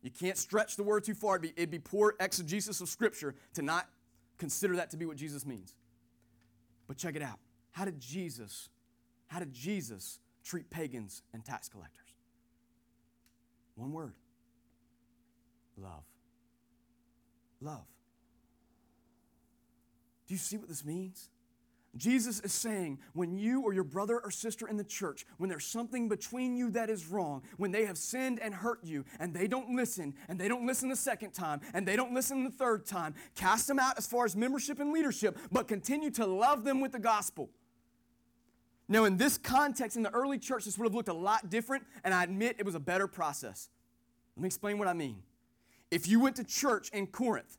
You 0.01 0.11
can't 0.11 0.37
stretch 0.37 0.77
the 0.77 0.83
word 0.83 1.03
too 1.03 1.13
far. 1.13 1.35
It'd 1.35 1.41
be, 1.41 1.61
it'd 1.61 1.71
be 1.71 1.79
poor 1.79 2.15
exegesis 2.19 2.81
of 2.81 2.89
Scripture 2.89 3.35
to 3.53 3.61
not 3.61 3.87
consider 4.37 4.75
that 4.77 4.89
to 4.91 4.97
be 4.97 5.05
what 5.05 5.17
Jesus 5.17 5.45
means. 5.45 5.75
But 6.87 6.97
check 6.97 7.15
it 7.15 7.21
out. 7.21 7.39
How 7.71 7.85
did 7.85 7.99
Jesus, 7.99 8.69
how 9.31 9.39
did 9.39 9.53
Jesus 9.53 10.19
treat 10.43 10.69
pagans 10.69 11.23
and 11.33 11.45
tax 11.45 11.69
collectors? 11.69 12.13
One 13.75 13.93
word 13.93 14.13
love. 15.77 16.03
Love. 17.61 17.85
Do 20.27 20.33
you 20.33 20.37
see 20.37 20.57
what 20.57 20.67
this 20.67 20.83
means? 20.83 21.29
Jesus 21.95 22.41
is 22.41 22.51
saying 22.51 22.99
when 23.13 23.37
you 23.37 23.61
or 23.61 23.73
your 23.73 23.85
brother 23.85 24.19
or 24.21 24.31
sister 24.31 24.67
in 24.67 24.75
the 24.75 24.83
church, 24.83 25.25
when 25.37 25.49
there's 25.49 25.65
something 25.65 26.09
between 26.09 26.57
you 26.57 26.69
that 26.71 26.89
is 26.89 27.07
wrong, 27.07 27.41
when 27.55 27.71
they 27.71 27.85
have 27.85 27.97
sinned 27.97 28.39
and 28.39 28.53
hurt 28.53 28.79
you, 28.83 29.05
and 29.19 29.33
they 29.33 29.47
don't 29.47 29.73
listen, 29.75 30.13
and 30.27 30.37
they 30.37 30.49
don't 30.49 30.65
listen 30.65 30.89
the 30.89 30.95
second 30.95 31.31
time, 31.31 31.61
and 31.73 31.87
they 31.87 31.95
don't 31.95 32.13
listen 32.13 32.43
the 32.43 32.51
third 32.51 32.85
time, 32.85 33.15
cast 33.35 33.67
them 33.67 33.79
out 33.79 33.97
as 33.97 34.07
far 34.07 34.25
as 34.25 34.35
membership 34.35 34.79
and 34.79 34.91
leadership, 34.91 35.37
but 35.51 35.69
continue 35.69 36.11
to 36.11 36.25
love 36.25 36.65
them 36.65 36.81
with 36.81 36.91
the 36.91 36.99
gospel. 36.99 37.49
Now, 38.91 39.05
in 39.05 39.15
this 39.15 39.37
context, 39.37 39.95
in 39.95 40.03
the 40.03 40.13
early 40.13 40.37
church, 40.37 40.65
this 40.65 40.77
would 40.77 40.83
have 40.83 40.93
looked 40.93 41.07
a 41.07 41.13
lot 41.13 41.49
different, 41.49 41.85
and 42.03 42.13
I 42.13 42.25
admit 42.25 42.57
it 42.59 42.65
was 42.65 42.75
a 42.75 42.79
better 42.79 43.07
process. 43.07 43.69
Let 44.35 44.41
me 44.41 44.47
explain 44.47 44.77
what 44.77 44.89
I 44.89 44.93
mean. 44.93 45.23
If 45.89 46.09
you 46.09 46.19
went 46.19 46.35
to 46.35 46.43
church 46.43 46.89
in 46.89 47.07
Corinth, 47.07 47.57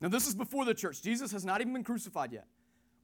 now 0.00 0.08
this 0.08 0.26
is 0.26 0.34
before 0.34 0.64
the 0.64 0.74
church, 0.74 1.00
Jesus 1.00 1.30
has 1.30 1.44
not 1.44 1.60
even 1.60 1.74
been 1.74 1.84
crucified 1.84 2.32
yet. 2.32 2.48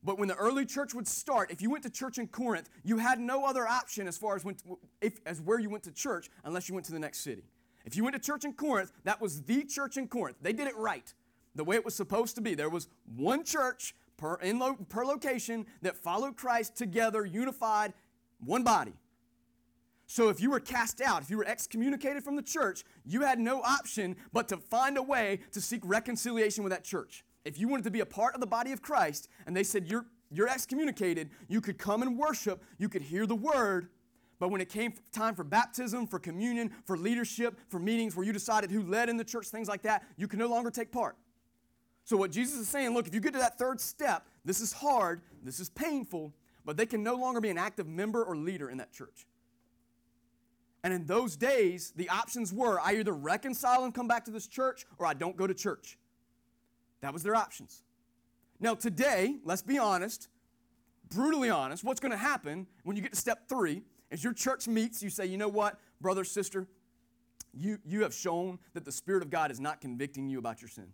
But 0.03 0.19
when 0.19 0.27
the 0.27 0.35
early 0.35 0.67
church 0.67 0.95
would 0.95 1.07
start, 1.07 1.53
if 1.53 1.63
you 1.63 1.71
went 1.71 1.85
to 1.85 1.91
church 1.91 2.19
in 2.19 2.27
Corinth, 2.27 2.69
you 2.83 2.99
had 2.99 3.21
no 3.21 3.45
other 3.45 3.69
option 3.69 4.09
as 4.09 4.19
far 4.19 4.35
as, 4.35 4.43
to, 4.43 4.55
if, 5.01 5.21
as 5.25 5.41
where 5.41 5.61
you 5.61 5.71
went 5.71 5.85
to 5.85 5.93
church 5.93 6.29
unless 6.43 6.69
you 6.69 6.75
went 6.75 6.87
to 6.87 6.93
the 6.93 6.99
next 6.99 7.21
city. 7.21 7.45
If 7.85 7.97
you 7.97 8.03
went 8.03 8.17
to 8.17 8.21
church 8.21 8.45
in 8.45 8.55
Corinth, 8.55 8.91
that 9.05 9.21
was 9.21 9.43
the 9.43 9.63
church 9.63 9.97
in 9.97 10.09
Corinth. 10.09 10.39
They 10.43 10.53
did 10.53 10.67
it 10.67 10.77
right, 10.77 11.15
the 11.55 11.63
way 11.63 11.77
it 11.77 11.85
was 11.85 11.95
supposed 11.95 12.35
to 12.35 12.41
be. 12.41 12.57
There 12.57 12.69
was 12.69 12.89
one 13.15 13.45
church 13.45 13.95
per, 14.21 14.35
in 14.37 14.59
lo, 14.59 14.75
per 14.89 15.05
location 15.05 15.67
that 15.81 15.97
followed 15.97 16.37
Christ 16.37 16.77
together, 16.77 17.25
unified, 17.25 17.95
one 18.45 18.63
body. 18.63 18.93
So 20.07 20.29
if 20.29 20.41
you 20.41 20.51
were 20.51 20.61
cast 20.61 21.01
out, 21.01 21.23
if 21.23 21.31
you 21.31 21.39
were 21.39 21.47
excommunicated 21.47 22.23
from 22.23 22.37
the 22.37 22.43
church, 22.43 22.85
you 23.05 23.23
had 23.23 23.39
no 23.39 23.63
option 23.63 24.17
but 24.33 24.49
to 24.49 24.59
find 24.59 24.99
a 24.99 25.03
way 25.03 25.41
to 25.53 25.61
seek 25.61 25.81
reconciliation 25.85 26.63
with 26.65 26.73
that 26.73 26.85
church. 26.85 27.25
If 27.45 27.59
you 27.59 27.69
wanted 27.69 27.85
to 27.85 27.91
be 27.91 28.01
a 28.01 28.07
part 28.07 28.35
of 28.35 28.41
the 28.41 28.47
body 28.47 28.73
of 28.73 28.83
Christ 28.83 29.29
and 29.47 29.57
they 29.57 29.63
said 29.63 29.87
you're, 29.87 30.05
you're 30.31 30.49
excommunicated, 30.49 31.31
you 31.49 31.61
could 31.61 31.79
come 31.79 32.03
and 32.03 32.19
worship, 32.19 32.63
you 32.77 32.89
could 32.89 33.03
hear 33.03 33.25
the 33.25 33.37
word, 33.37 33.89
but 34.39 34.51
when 34.51 34.61
it 34.61 34.69
came 34.69 34.93
time 35.13 35.35
for 35.35 35.45
baptism, 35.45 36.07
for 36.07 36.19
communion, 36.19 36.73
for 36.85 36.99
leadership, 36.99 37.59
for 37.69 37.79
meetings 37.79 38.17
where 38.17 38.27
you 38.27 38.33
decided 38.33 38.71
who 38.71 38.83
led 38.83 39.09
in 39.09 39.17
the 39.17 39.25
church, 39.25 39.49
things 39.49 39.69
like 39.69 39.83
that, 39.83 40.05
you 40.17 40.29
can 40.29 40.39
no 40.39 40.49
longer 40.49 40.71
take 40.71 40.93
part. 40.93 41.17
So, 42.05 42.17
what 42.17 42.31
Jesus 42.31 42.59
is 42.59 42.69
saying, 42.69 42.95
look, 42.95 43.07
if 43.07 43.15
you 43.15 43.21
get 43.21 43.33
to 43.35 43.39
that 43.39 43.59
third 43.59 43.81
step, 43.81 44.27
this 44.45 44.61
is 44.61 44.73
hard, 44.73 45.21
this 45.43 45.61
is 45.61 45.69
painful, 45.69 46.33
but 46.65 46.77
they 46.77 46.87
can 46.87 47.03
no 47.03 47.15
longer 47.15 47.41
be 47.41 47.51
an 47.51 47.59
active 47.59 47.87
member 47.87 48.23
or 48.23 48.37
leader 48.37 48.69
in 48.71 48.79
that 48.79 48.93
church. 48.93 49.27
And 50.83 50.95
in 50.95 51.07
those 51.07 51.37
days, 51.37 51.93
the 51.95 52.09
options 52.09 52.53
were 52.53 52.81
I 52.81 52.95
either 52.95 53.13
reconcile 53.13 53.85
and 53.85 53.95
come 53.95 54.09
back 54.09 54.25
to 54.25 54.31
this 54.31 54.47
church 54.47 54.87
or 54.99 55.07
I 55.07 55.15
don't 55.15 55.37
go 55.37 55.47
to 55.47 55.55
church. 55.55 55.99
That 57.03 57.13
was 57.13 57.23
their 57.23 57.37
options. 57.37 57.83
Now, 58.61 58.75
today, 58.75 59.37
let's 59.45 59.63
be 59.63 59.79
honest, 59.79 60.29
brutally 61.09 61.51
honest, 61.51 61.85
what's 61.85 62.01
going 62.01 62.13
to 62.13 62.19
happen 62.19 62.67
when 62.85 62.97
you 62.97 63.03
get 63.03 63.13
to 63.13 63.19
step 63.19 63.49
three 63.49 63.83
is 64.11 64.25
your 64.25 64.33
church 64.33 64.69
meets, 64.69 65.03
you 65.03 65.11
say, 65.11 65.27
you 65.27 65.37
know 65.37 65.49
what, 65.49 65.79
brother, 66.01 66.25
sister, 66.25 66.67
you, 67.53 67.79
you 67.85 68.03
have 68.03 68.15
shown 68.15 68.59
that 68.75 68.85
the 68.85 68.93
Spirit 68.93 69.23
of 69.23 69.31
God 69.31 69.51
is 69.51 69.61
not 69.61 69.81
convicting 69.81 70.29
you 70.29 70.39
about 70.39 70.61
your 70.61 70.69
sin. 70.69 70.93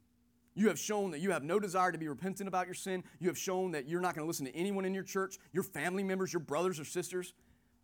You 0.57 0.69
have 0.69 0.79
shown 0.79 1.11
that 1.11 1.21
you 1.21 1.31
have 1.33 1.45
no 1.45 1.61
desire 1.61 1.93
to 1.93 1.99
be 1.99 2.09
repentant 2.09 2.49
about 2.49 2.67
your 2.67 2.75
sin. 2.75 3.05
You 3.21 3.29
have 3.29 3.37
shown 3.37 3.73
that 3.73 3.87
you're 3.87 4.01
not 4.01 4.15
going 4.15 4.25
to 4.25 4.27
listen 4.27 4.47
to 4.47 4.57
anyone 4.57 4.87
in 4.87 4.95
your 4.95 5.03
church, 5.03 5.39
your 5.53 5.63
family 5.63 6.03
members, 6.03 6.33
your 6.33 6.41
brothers 6.41 6.81
or 6.81 6.85
sisters. 6.85 7.35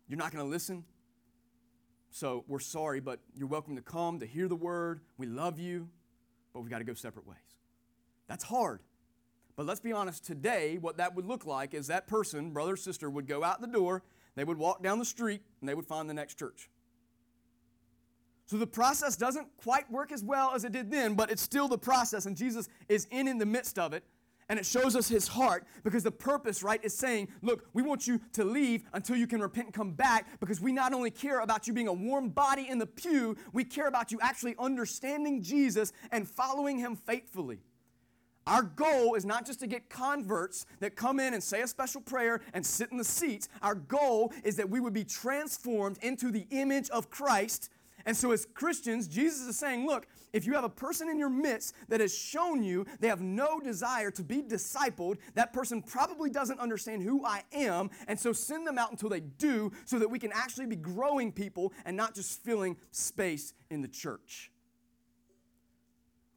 You're 0.07 0.17
not 0.17 0.31
going 0.31 0.43
to 0.43 0.49
listen. 0.49 0.83
So 2.09 2.43
we're 2.47 2.59
sorry, 2.59 2.99
but 2.99 3.19
you're 3.35 3.47
welcome 3.47 3.75
to 3.75 3.81
come 3.83 4.19
to 4.19 4.25
hear 4.25 4.47
the 4.47 4.55
word. 4.55 5.01
We 5.17 5.27
love 5.27 5.59
you, 5.59 5.87
but 6.51 6.61
we've 6.61 6.69
got 6.69 6.79
to 6.79 6.83
go 6.83 6.95
separate 6.95 7.27
ways. 7.27 7.37
That's 8.27 8.43
hard. 8.43 8.79
But 9.55 9.67
let's 9.67 9.79
be 9.79 9.91
honest, 9.91 10.25
today, 10.25 10.79
what 10.81 10.97
that 10.97 11.15
would 11.15 11.25
look 11.25 11.45
like 11.45 11.75
is 11.75 11.87
that 11.87 12.07
person, 12.07 12.51
brother, 12.51 12.73
or 12.73 12.77
sister, 12.77 13.07
would 13.07 13.27
go 13.27 13.43
out 13.43 13.61
the 13.61 13.67
door, 13.67 14.01
they 14.35 14.43
would 14.43 14.57
walk 14.57 14.81
down 14.81 14.97
the 14.97 15.05
street, 15.05 15.41
and 15.59 15.69
they 15.69 15.75
would 15.75 15.85
find 15.85 16.09
the 16.09 16.13
next 16.15 16.39
church. 16.39 16.71
So 18.45 18.57
the 18.57 18.67
process 18.67 19.15
doesn't 19.15 19.47
quite 19.57 19.89
work 19.91 20.11
as 20.11 20.23
well 20.23 20.51
as 20.53 20.63
it 20.63 20.71
did 20.71 20.91
then, 20.91 21.15
but 21.15 21.31
it's 21.31 21.41
still 21.41 21.67
the 21.67 21.77
process, 21.77 22.25
and 22.25 22.35
Jesus 22.35 22.67
is 22.89 23.07
in 23.09 23.27
in 23.27 23.37
the 23.37 23.45
midst 23.45 23.79
of 23.79 23.93
it. 23.93 24.03
And 24.49 24.59
it 24.59 24.65
shows 24.65 24.95
us 24.95 25.07
his 25.07 25.27
heart 25.27 25.65
because 25.83 26.03
the 26.03 26.11
purpose, 26.11 26.63
right, 26.63 26.83
is 26.83 26.93
saying, 26.93 27.29
look, 27.41 27.65
we 27.73 27.81
want 27.81 28.05
you 28.05 28.19
to 28.33 28.43
leave 28.43 28.83
until 28.91 29.15
you 29.15 29.25
can 29.25 29.41
repent 29.41 29.67
and 29.67 29.73
come 29.73 29.93
back 29.93 30.39
because 30.41 30.59
we 30.59 30.73
not 30.73 30.93
only 30.93 31.09
care 31.09 31.39
about 31.39 31.65
you 31.65 31.73
being 31.73 31.87
a 31.87 31.93
warm 31.93 32.29
body 32.29 32.67
in 32.69 32.77
the 32.77 32.85
pew, 32.85 33.37
we 33.53 33.63
care 33.63 33.87
about 33.87 34.11
you 34.11 34.19
actually 34.21 34.55
understanding 34.59 35.41
Jesus 35.41 35.93
and 36.11 36.27
following 36.27 36.77
him 36.77 36.97
faithfully. 36.97 37.59
Our 38.45 38.63
goal 38.63 39.15
is 39.15 39.25
not 39.25 39.45
just 39.45 39.61
to 39.61 39.67
get 39.67 39.89
converts 39.89 40.65
that 40.81 40.97
come 40.97 41.19
in 41.19 41.33
and 41.33 41.41
say 41.41 41.61
a 41.61 41.67
special 41.67 42.01
prayer 42.01 42.41
and 42.53 42.65
sit 42.65 42.91
in 42.91 42.97
the 42.97 43.03
seats. 43.05 43.47
Our 43.61 43.75
goal 43.75 44.33
is 44.43 44.57
that 44.57 44.69
we 44.69 44.81
would 44.81 44.93
be 44.93 45.05
transformed 45.05 45.97
into 46.01 46.29
the 46.29 46.45
image 46.51 46.89
of 46.89 47.09
Christ. 47.09 47.69
And 48.05 48.15
so, 48.15 48.31
as 48.31 48.45
Christians, 48.45 49.07
Jesus 49.07 49.47
is 49.47 49.57
saying, 49.57 49.85
look, 49.85 50.07
if 50.31 50.45
you 50.45 50.53
have 50.53 50.63
a 50.63 50.69
person 50.69 51.09
in 51.09 51.19
your 51.19 51.29
midst 51.29 51.73
that 51.89 51.99
has 51.99 52.15
shown 52.15 52.63
you 52.63 52.85
they 52.99 53.07
have 53.07 53.21
no 53.21 53.59
desire 53.59 54.11
to 54.11 54.23
be 54.23 54.41
discipled, 54.41 55.17
that 55.35 55.53
person 55.53 55.81
probably 55.81 56.29
doesn't 56.29 56.59
understand 56.59 57.03
who 57.03 57.25
I 57.25 57.43
am. 57.53 57.89
And 58.07 58.19
so, 58.19 58.33
send 58.33 58.65
them 58.65 58.77
out 58.77 58.91
until 58.91 59.09
they 59.09 59.21
do 59.21 59.71
so 59.85 59.99
that 59.99 60.09
we 60.09 60.19
can 60.19 60.31
actually 60.33 60.65
be 60.65 60.75
growing 60.75 61.31
people 61.31 61.73
and 61.85 61.95
not 61.97 62.15
just 62.15 62.43
filling 62.43 62.77
space 62.91 63.53
in 63.69 63.81
the 63.81 63.87
church 63.87 64.52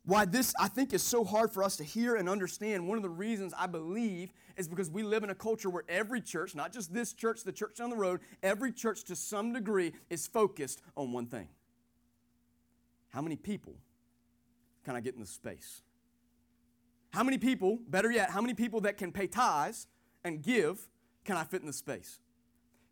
why 0.06 0.24
this 0.24 0.54
I 0.58 0.68
think 0.68 0.92
is 0.92 1.02
so 1.02 1.24
hard 1.24 1.52
for 1.52 1.62
us 1.62 1.76
to 1.76 1.84
hear 1.84 2.14
and 2.14 2.28
understand. 2.28 2.88
One 2.88 2.96
of 2.96 3.02
the 3.02 3.10
reasons 3.10 3.52
I 3.58 3.66
believe 3.66 4.32
is 4.56 4.68
because 4.68 4.88
we 4.88 5.02
live 5.02 5.24
in 5.24 5.30
a 5.30 5.34
culture 5.34 5.68
where 5.68 5.82
every 5.88 6.20
church, 6.20 6.54
not 6.54 6.72
just 6.72 6.94
this 6.94 7.12
church, 7.12 7.42
the 7.42 7.52
church 7.52 7.76
down 7.76 7.90
the 7.90 7.96
road, 7.96 8.20
every 8.42 8.72
church 8.72 9.02
to 9.04 9.16
some 9.16 9.52
degree 9.52 9.92
is 10.08 10.26
focused 10.26 10.80
on 10.96 11.12
one 11.12 11.26
thing. 11.26 11.48
How 13.08 13.20
many 13.20 13.36
people 13.36 13.74
can 14.84 14.94
I 14.94 15.00
get 15.00 15.14
in 15.14 15.20
the 15.20 15.26
space? 15.26 15.82
How 17.10 17.24
many 17.24 17.38
people, 17.38 17.78
better 17.88 18.10
yet, 18.10 18.30
how 18.30 18.40
many 18.40 18.54
people 18.54 18.82
that 18.82 18.98
can 18.98 19.10
pay 19.10 19.26
tithes 19.26 19.88
and 20.22 20.40
give 20.40 20.88
can 21.24 21.36
I 21.36 21.42
fit 21.42 21.62
in 21.62 21.66
the 21.66 21.72
space? 21.72 22.20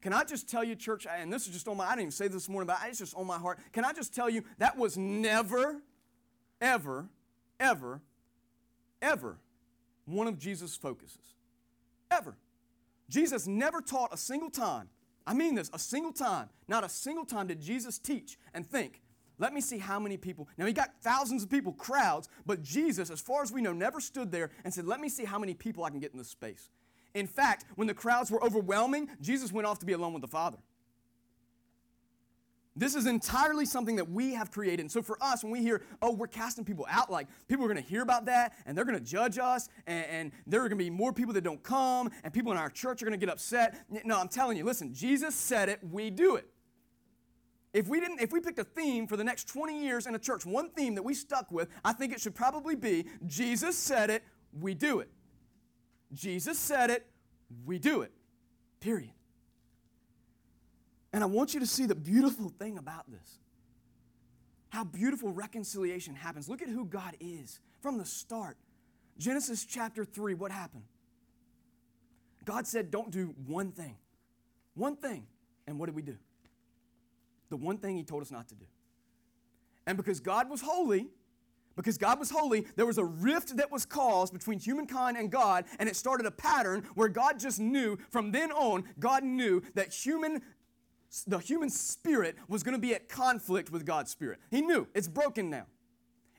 Can 0.03 0.13
I 0.13 0.25
just 0.25 0.49
tell 0.49 0.65
you, 0.65 0.75
church, 0.75 1.07
and 1.07 1.33
this 1.33 1.47
is 1.47 1.53
just 1.53 1.69
on 1.69 1.77
my, 1.77 1.85
I 1.85 1.91
didn't 1.91 2.01
even 2.01 2.13
say 2.13 2.29
this 2.29 2.49
morning, 2.49 2.67
but 2.67 2.79
it's 2.89 2.99
just 2.99 3.15
on 3.15 3.27
my 3.27 3.39
heart. 3.39 3.61
Can 3.73 3.85
I 3.85 3.93
just 3.93 4.15
tell 4.15 4.29
you 4.29 4.43
that 4.59 4.77
was 4.77 4.99
never 4.99 5.81
ever, 6.61 7.07
ever, 7.61 8.01
ever 9.03 9.39
one 10.07 10.27
of 10.27 10.39
Jesus' 10.39 10.77
focuses. 10.77 11.35
Ever. 12.11 12.37
Jesus 13.09 13.47
never 13.47 13.81
taught 13.81 14.13
a 14.13 14.17
single 14.17 14.51
time, 14.51 14.89
I 15.27 15.35
mean 15.35 15.55
this, 15.55 15.71
a 15.73 15.79
single 15.79 16.13
time, 16.13 16.49
not 16.69 16.85
a 16.85 16.89
single 16.89 17.25
time 17.25 17.47
did 17.47 17.61
Jesus 17.61 17.99
teach 17.99 18.39
and 18.53 18.67
think, 18.67 19.01
let 19.39 19.53
me 19.53 19.61
see 19.61 19.79
how 19.79 19.99
many 19.99 20.17
people. 20.17 20.49
Now, 20.57 20.67
he 20.67 20.73
got 20.73 20.91
thousands 21.03 21.43
of 21.43 21.51
people, 21.51 21.73
crowds, 21.73 22.29
but 22.47 22.63
Jesus, 22.63 23.11
as 23.11 23.21
far 23.21 23.43
as 23.43 23.51
we 23.51 23.63
know, 23.63 23.73
never 23.73 24.01
stood 24.01 24.31
there 24.31 24.51
and 24.65 24.73
said, 24.73 24.87
let 24.87 25.01
me 25.01 25.09
see 25.09 25.25
how 25.25 25.39
many 25.39 25.55
people 25.55 25.85
I 25.85 25.91
can 25.91 25.99
get 25.99 26.13
in 26.13 26.19
this 26.19 26.29
space. 26.29 26.71
In 27.15 27.27
fact, 27.27 27.65
when 27.75 27.89
the 27.89 27.95
crowds 27.95 28.31
were 28.31 28.43
overwhelming, 28.45 29.09
Jesus 29.21 29.53
went 29.53 29.67
off 29.67 29.79
to 29.81 29.87
be 29.87 29.93
alone 29.93 30.13
with 30.13 30.23
the 30.23 30.29
Father. 30.29 30.59
This 32.77 32.97
is 32.97 33.07
entirely 33.07 33.67
something 33.67 33.97
that 33.97 34.11
we 34.11 34.35
have 34.35 34.51
created. 34.51 34.81
And 34.81 34.91
so 34.91 35.01
for 35.01 35.17
us, 35.23 35.45
when 35.45 35.53
we 35.53 35.63
hear, 35.63 35.83
oh, 36.03 36.13
we're 36.13 36.27
casting 36.27 36.65
people 36.65 36.87
out, 36.91 37.11
like 37.11 37.29
people 37.47 37.65
are 37.65 37.69
going 37.69 37.83
to 37.83 37.89
hear 37.89 38.03
about 38.03 38.27
that 38.27 38.55
and 38.67 38.77
they're 38.77 38.85
going 38.85 38.99
to 38.99 39.05
judge 39.05 39.39
us, 39.39 39.69
and, 39.87 40.07
and 40.07 40.33
there 40.47 40.61
are 40.61 40.69
going 40.69 40.79
to 40.79 40.85
be 40.85 40.91
more 40.91 41.13
people 41.13 41.33
that 41.35 41.45
don't 41.45 41.63
come, 41.63 42.11
and 42.25 42.33
people 42.33 42.51
in 42.51 42.59
our 42.59 42.71
church 42.71 43.01
are 43.01 43.07
going 43.07 43.19
to 43.19 43.25
get 43.25 43.33
upset. 43.33 43.87
No, 44.05 44.19
I'm 44.19 44.29
telling 44.29 44.57
you, 44.57 44.65
listen, 44.65 44.93
Jesus 44.93 45.37
said 45.37 45.69
it, 45.69 45.79
we 45.89 46.11
do 46.11 46.35
it. 46.35 46.49
If 47.73 47.89
we 47.89 48.01
didn't, 48.01 48.21
if 48.21 48.33
we 48.33 48.41
picked 48.41 48.59
a 48.59 48.65
theme 48.65 49.07
for 49.07 49.17
the 49.17 49.25
next 49.25 49.49
20 49.49 49.81
years 49.81 50.07
in 50.07 50.15
a 50.15 50.19
church, 50.19 50.45
one 50.45 50.71
theme 50.71 50.95
that 50.97 51.03
we 51.03 51.15
stuck 51.15 51.51
with, 51.53 51.69
I 51.85 51.93
think 51.93 52.13
it 52.13 52.21
should 52.21 52.35
probably 52.35 52.75
be 52.75 53.07
Jesus 53.27 53.77
said 53.77 54.11
it, 54.11 54.25
we 54.53 54.75
do 54.75 55.01
it. 55.01 55.11
Jesus 56.13 56.59
said 56.59 56.91
it, 56.91 57.07
we 57.65 57.79
do 57.79 58.03
it. 58.03 58.13
Period. 58.81 59.11
And 61.15 61.23
I 61.23 61.29
want 61.29 61.55
you 61.55 61.61
to 61.61 61.67
see 61.67 61.87
the 61.87 61.95
beautiful 61.95 62.49
thing 62.49 62.77
about 62.77 63.09
this. 63.09 63.39
How 64.71 64.83
beautiful 64.83 65.31
reconciliation 65.31 66.13
happens. 66.13 66.49
Look 66.49 66.61
at 66.61 66.69
who 66.69 66.85
God 66.85 67.17
is 67.21 67.61
from 67.81 67.99
the 67.99 68.05
start. 68.05 68.57
Genesis 69.17 69.65
chapter 69.65 70.05
3, 70.05 70.35
what 70.35 70.51
happened? 70.51 70.83
God 72.45 72.67
said, 72.67 72.91
Don't 72.91 73.13
do 73.13 73.33
one 73.47 73.71
thing. 73.71 73.95
One 74.75 74.97
thing. 74.97 75.29
And 75.69 75.79
what 75.79 75.87
did 75.87 75.95
we 75.95 76.03
do? 76.03 76.17
The 77.49 77.59
one 77.59 77.79
thing 77.79 77.97
He 77.97 78.03
told 78.03 78.23
us 78.23 78.33
not 78.33 78.49
to 78.49 78.57
do. 78.57 78.65
And 79.87 79.97
because 79.97 80.19
God 80.19 80.51
was 80.51 80.63
holy, 80.63 81.07
because 81.77 81.99
God 81.99 82.19
was 82.19 82.31
holy, 82.31 82.67
there 82.77 82.87
was 82.87 82.99
a 82.99 83.05
rift 83.05 83.57
that 83.57 83.71
was 83.71 83.85
caused 83.85 84.33
between 84.33 84.59
humankind 84.59 85.17
and 85.17 85.31
God, 85.31 85.65
and 85.79 85.89
it 85.89 85.97
started 85.97 86.25
a 86.27 86.31
pattern 86.31 86.85
where 86.95 87.09
God 87.09 87.39
just 87.41 87.59
knew 87.59 87.99
from 88.11 88.31
then 88.31 88.53
on, 88.53 88.85
God 89.01 89.25
knew 89.25 89.63
that 89.75 89.93
human 89.93 90.41
the 91.23 91.39
human 91.39 91.71
spirit 91.71 92.37
was 92.49 92.63
going 92.63 92.75
to 92.75 92.81
be 92.81 92.95
at 92.95 93.09
conflict 93.09 93.71
with 93.71 93.87
God's 93.87 94.11
spirit. 94.11 94.41
He 94.51 94.61
knew 94.61 94.89
it's 94.95 95.09
broken 95.09 95.51
now. 95.51 95.67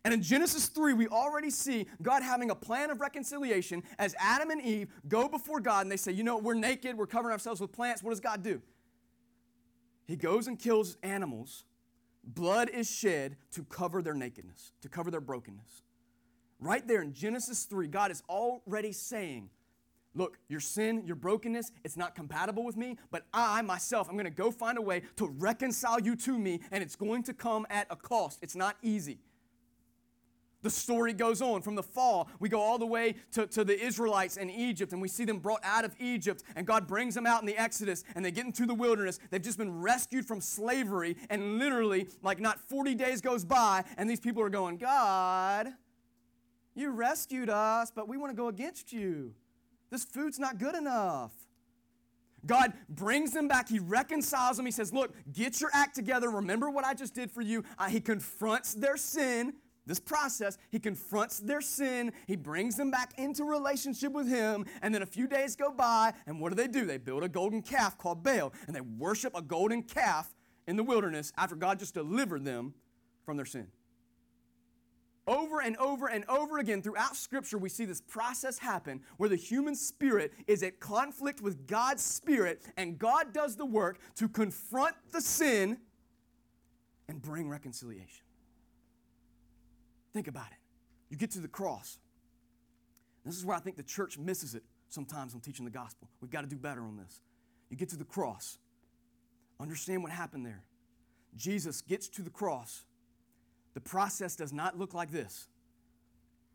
And 0.04 0.14
in 0.14 0.22
Genesis 0.22 0.68
3, 0.68 0.94
we 0.94 1.08
already 1.08 1.50
see 1.50 1.88
God 2.02 2.22
having 2.22 2.52
a 2.52 2.56
plan 2.56 2.92
of 2.92 3.02
reconciliation 3.02 3.82
as 3.98 4.14
Adam 4.20 4.52
and 4.52 4.62
Eve 4.62 4.90
go 5.08 5.28
before 5.28 5.60
God 5.60 5.82
and 5.82 5.92
they 5.92 5.98
say, 5.98 6.12
You 6.12 6.24
know, 6.24 6.38
we're 6.38 6.54
naked, 6.54 6.96
we're 6.96 7.08
covering 7.08 7.34
ourselves 7.34 7.60
with 7.60 7.72
plants. 7.72 8.04
What 8.04 8.12
does 8.12 8.20
God 8.20 8.44
do? 8.44 8.62
He 10.06 10.16
goes 10.16 10.48
and 10.48 10.60
kills 10.60 10.98
animals. 11.02 11.64
Blood 12.24 12.70
is 12.70 12.90
shed 12.90 13.38
to 13.52 13.64
cover 13.64 14.04
their 14.04 14.14
nakedness, 14.14 14.74
to 14.82 14.90
cover 14.90 15.10
their 15.10 15.22
brokenness. 15.22 15.82
Right 16.60 16.88
there 16.88 17.02
in 17.02 17.14
Genesis 17.14 17.64
3, 17.64 17.88
God 17.88 18.12
is 18.12 18.22
already 18.30 18.92
saying, 18.92 19.50
Look, 20.16 20.40
your 20.48 20.62
sin, 20.62 21.04
your 21.06 21.18
brokenness, 21.18 21.72
it's 21.84 21.98
not 21.98 22.16
compatible 22.16 22.64
with 22.64 22.78
me, 22.78 22.98
but 23.12 23.26
I 23.34 23.62
myself, 23.62 24.08
I'm 24.10 24.16
going 24.16 24.26
to 24.26 24.32
go 24.32 24.50
find 24.50 24.78
a 24.78 24.82
way 24.82 25.04
to 25.18 25.28
reconcile 25.28 26.00
you 26.00 26.16
to 26.16 26.40
me, 26.40 26.62
and 26.72 26.82
it's 26.82 26.96
going 26.96 27.24
to 27.24 27.34
come 27.34 27.68
at 27.70 27.88
a 27.90 27.96
cost. 27.96 28.40
It's 28.42 28.56
not 28.56 28.78
easy. 28.82 29.20
The 30.66 30.72
story 30.72 31.14
goes 31.14 31.44
on. 31.44 31.62
From 31.62 31.76
the 31.76 31.84
fall, 31.84 32.28
we 32.40 32.50
go 32.50 32.60
all 32.60 32.80
the 32.80 32.88
way 32.88 33.16
to, 33.34 33.46
to 33.46 33.64
the 33.64 33.80
Israelites 33.80 34.38
in 34.38 34.50
Egypt, 34.50 34.94
and 34.94 35.02
we 35.02 35.08
see 35.08 35.24
them 35.24 35.38
brought 35.38 35.60
out 35.64 35.86
of 35.86 35.94
Egypt, 36.00 36.44
and 36.56 36.66
God 36.66 36.88
brings 36.88 37.14
them 37.14 37.28
out 37.28 37.42
in 37.42 37.46
the 37.46 37.56
Exodus, 37.56 38.04
and 38.16 38.26
they 38.26 38.32
get 38.32 38.46
into 38.46 38.66
the 38.66 38.74
wilderness. 38.74 39.20
They've 39.30 39.42
just 39.42 39.60
been 39.60 39.80
rescued 39.80 40.26
from 40.26 40.42
slavery, 40.42 41.18
and 41.30 41.60
literally, 41.60 42.08
like, 42.24 42.40
not 42.40 42.60
40 42.60 42.96
days 42.96 43.22
goes 43.22 43.46
by, 43.46 43.84
and 43.98 44.10
these 44.10 44.20
people 44.20 44.42
are 44.42 44.50
going, 44.50 44.78
God, 44.78 45.68
you 46.74 46.90
rescued 46.90 47.50
us, 47.50 47.92
but 47.92 48.08
we 48.08 48.18
want 48.18 48.32
to 48.32 48.36
go 48.36 48.48
against 48.48 48.92
you. 48.92 49.36
This 49.96 50.04
food's 50.04 50.40
not 50.40 50.58
good 50.58 50.76
enough. 50.76 51.32
God 52.46 52.74
brings 52.90 53.32
them 53.32 53.48
back. 53.48 53.70
He 53.70 53.80
reconciles 53.80 54.58
them. 54.58 54.66
He 54.66 54.72
says, 54.74 54.92
Look, 54.92 55.16
get 55.32 55.62
your 55.62 55.70
act 55.72 55.96
together. 55.96 56.30
Remember 56.30 56.70
what 56.70 56.84
I 56.84 56.94
just 56.94 57.16
did 57.16 57.32
for 57.32 57.42
you. 57.42 57.64
Uh, 57.80 57.86
he 57.86 58.02
confronts 58.02 58.74
their 58.74 58.98
sin. 58.98 59.54
This 59.86 60.02
process, 60.02 60.58
he 60.70 60.80
confronts 60.80 61.40
their 61.40 61.62
sin. 61.62 62.12
He 62.28 62.36
brings 62.36 62.76
them 62.76 62.92
back 62.92 63.14
into 63.18 63.46
relationship 63.46 64.12
with 64.12 64.28
him. 64.28 64.66
And 64.82 64.94
then 64.94 65.02
a 65.02 65.06
few 65.06 65.28
days 65.28 65.56
go 65.56 65.72
by, 65.72 66.12
and 66.28 66.42
what 66.42 66.50
do 66.50 66.58
they 66.58 66.68
do? 66.68 66.86
They 66.86 66.98
build 66.98 67.24
a 67.24 67.30
golden 67.30 67.62
calf 67.62 67.98
called 67.98 68.22
Baal, 68.22 68.52
and 68.68 68.76
they 68.76 68.82
worship 68.82 69.34
a 69.34 69.42
golden 69.42 69.82
calf 69.82 70.36
in 70.68 70.76
the 70.76 70.84
wilderness 70.84 71.32
after 71.38 71.56
God 71.56 71.80
just 71.80 71.94
delivered 71.94 72.44
them 72.44 72.74
from 73.26 73.38
their 73.38 73.46
sin. 73.46 73.68
Over 75.28 75.60
and 75.62 75.76
over 75.78 76.08
and 76.08 76.24
over 76.30 76.60
again 76.60 76.84
throughout 76.84 77.16
Scripture, 77.16 77.58
we 77.58 77.70
see 77.70 77.86
this 77.86 78.02
process 78.02 78.60
happen 78.60 79.02
where 79.18 79.28
the 79.28 79.36
human 79.36 79.76
spirit 79.76 80.34
is 80.46 80.62
at 80.62 80.80
conflict 80.80 81.42
with 81.42 81.66
God's 81.66 82.04
spirit, 82.04 82.62
and 82.78 83.00
God 83.00 83.34
does 83.34 83.56
the 83.56 83.66
work 83.66 83.98
to 84.16 84.30
confront 84.30 84.96
the 85.12 85.22
sin 85.22 85.78
and 87.08 87.22
bring 87.22 87.50
reconciliation. 87.50 88.24
Think 90.14 90.28
about 90.28 90.48
it. 90.48 90.58
You 91.10 91.18
get 91.18 91.32
to 91.32 91.40
the 91.40 91.48
cross. 91.48 91.98
This 93.26 93.36
is 93.36 93.44
where 93.44 93.58
I 93.58 93.60
think 93.60 93.78
the 93.78 93.84
church 93.84 94.20
misses 94.20 94.54
it 94.54 94.64
sometimes 94.90 95.34
when 95.34 95.42
teaching 95.42 95.66
the 95.66 95.72
gospel. 95.72 96.08
We've 96.22 96.30
got 96.30 96.42
to 96.42 96.48
do 96.48 96.56
better 96.56 96.82
on 96.82 96.98
this. 96.98 97.22
You 97.70 97.78
get 97.78 97.90
to 97.90 97.98
the 97.98 98.06
cross, 98.06 98.60
understand 99.60 100.04
what 100.04 100.12
happened 100.12 100.46
there. 100.46 100.64
Jesus 101.36 101.82
gets 101.82 102.08
to 102.10 102.22
the 102.22 102.30
cross 102.30 102.86
the 103.76 103.82
process 103.82 104.36
does 104.36 104.52
not 104.52 104.80
look 104.80 104.96
like 104.96 105.12
this. 105.12 105.48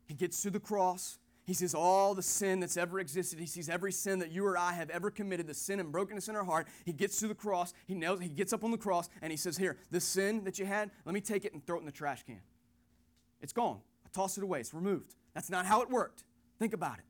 He 0.07 0.13
gets 0.13 0.41
to 0.41 0.49
the 0.49 0.59
cross. 0.59 1.19
He 1.45 1.53
sees 1.53 1.73
all 1.73 2.13
the 2.13 2.21
sin 2.21 2.59
that's 2.59 2.75
ever 2.75 2.99
existed. 2.99 3.39
He 3.39 3.45
sees 3.45 3.69
every 3.69 3.91
sin 3.91 4.19
that 4.19 4.31
you 4.31 4.45
or 4.45 4.57
I 4.57 4.73
have 4.73 4.89
ever 4.89 5.09
committed, 5.09 5.47
the 5.47 5.53
sin 5.53 5.79
and 5.79 5.91
brokenness 5.91 6.27
in 6.27 6.35
our 6.35 6.43
heart. 6.43 6.67
He 6.83 6.91
gets 6.91 7.19
to 7.19 7.27
the 7.27 7.35
cross. 7.35 7.73
He 7.87 7.93
nails. 7.93 8.19
He 8.19 8.27
gets 8.27 8.51
up 8.51 8.63
on 8.63 8.71
the 8.71 8.77
cross 8.77 9.07
and 9.21 9.31
he 9.31 9.37
says, 9.37 9.57
"Here, 9.57 9.77
this 9.89 10.03
sin 10.03 10.43
that 10.43 10.59
you 10.59 10.65
had, 10.65 10.91
let 11.05 11.13
me 11.13 11.21
take 11.21 11.45
it 11.45 11.53
and 11.53 11.65
throw 11.65 11.77
it 11.77 11.79
in 11.79 11.85
the 11.85 11.91
trash 11.91 12.23
can. 12.23 12.41
It's 13.39 13.53
gone. 13.53 13.79
I 14.05 14.09
toss 14.11 14.37
it 14.37 14.43
away. 14.43 14.59
It's 14.59 14.73
removed. 14.73 15.15
That's 15.33 15.49
not 15.49 15.65
how 15.65 15.81
it 15.81 15.89
worked. 15.89 16.23
Think 16.59 16.73
about 16.73 16.99
it. 16.99 17.05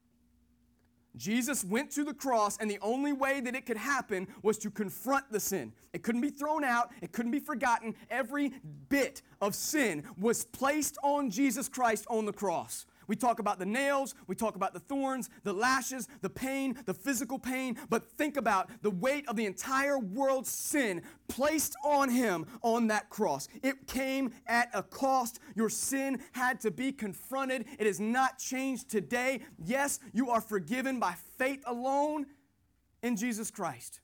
Jesus 1.15 1.63
went 1.63 1.91
to 1.91 2.03
the 2.03 2.13
cross, 2.13 2.57
and 2.57 2.69
the 2.69 2.79
only 2.81 3.13
way 3.13 3.41
that 3.41 3.55
it 3.55 3.65
could 3.65 3.77
happen 3.77 4.27
was 4.41 4.57
to 4.59 4.71
confront 4.71 5.31
the 5.31 5.39
sin. 5.39 5.73
It 5.93 6.03
couldn't 6.03 6.21
be 6.21 6.29
thrown 6.29 6.63
out, 6.63 6.91
it 7.01 7.11
couldn't 7.11 7.31
be 7.31 7.39
forgotten. 7.39 7.95
Every 8.09 8.53
bit 8.89 9.21
of 9.41 9.55
sin 9.55 10.03
was 10.19 10.45
placed 10.45 10.97
on 11.03 11.29
Jesus 11.29 11.67
Christ 11.67 12.05
on 12.09 12.25
the 12.25 12.33
cross. 12.33 12.85
We 13.07 13.15
talk 13.15 13.39
about 13.39 13.59
the 13.59 13.65
nails, 13.65 14.15
we 14.27 14.35
talk 14.35 14.55
about 14.55 14.73
the 14.73 14.79
thorns, 14.79 15.29
the 15.43 15.53
lashes, 15.53 16.07
the 16.21 16.29
pain, 16.29 16.77
the 16.85 16.93
physical 16.93 17.39
pain, 17.39 17.77
but 17.89 18.11
think 18.11 18.37
about 18.37 18.69
the 18.81 18.91
weight 18.91 19.27
of 19.27 19.35
the 19.35 19.45
entire 19.45 19.99
world's 19.99 20.49
sin 20.49 21.01
placed 21.27 21.75
on 21.83 22.09
him 22.09 22.45
on 22.61 22.87
that 22.87 23.09
cross. 23.09 23.47
It 23.63 23.87
came 23.87 24.31
at 24.47 24.69
a 24.73 24.83
cost. 24.83 25.39
Your 25.55 25.69
sin 25.69 26.21
had 26.33 26.59
to 26.61 26.71
be 26.71 26.91
confronted. 26.91 27.65
It 27.79 27.87
has 27.87 27.99
not 27.99 28.37
changed 28.37 28.89
today. 28.89 29.41
Yes, 29.63 29.99
you 30.13 30.29
are 30.29 30.41
forgiven 30.41 30.99
by 30.99 31.15
faith 31.37 31.63
alone 31.65 32.27
in 33.01 33.15
Jesus 33.15 33.51
Christ. 33.51 33.99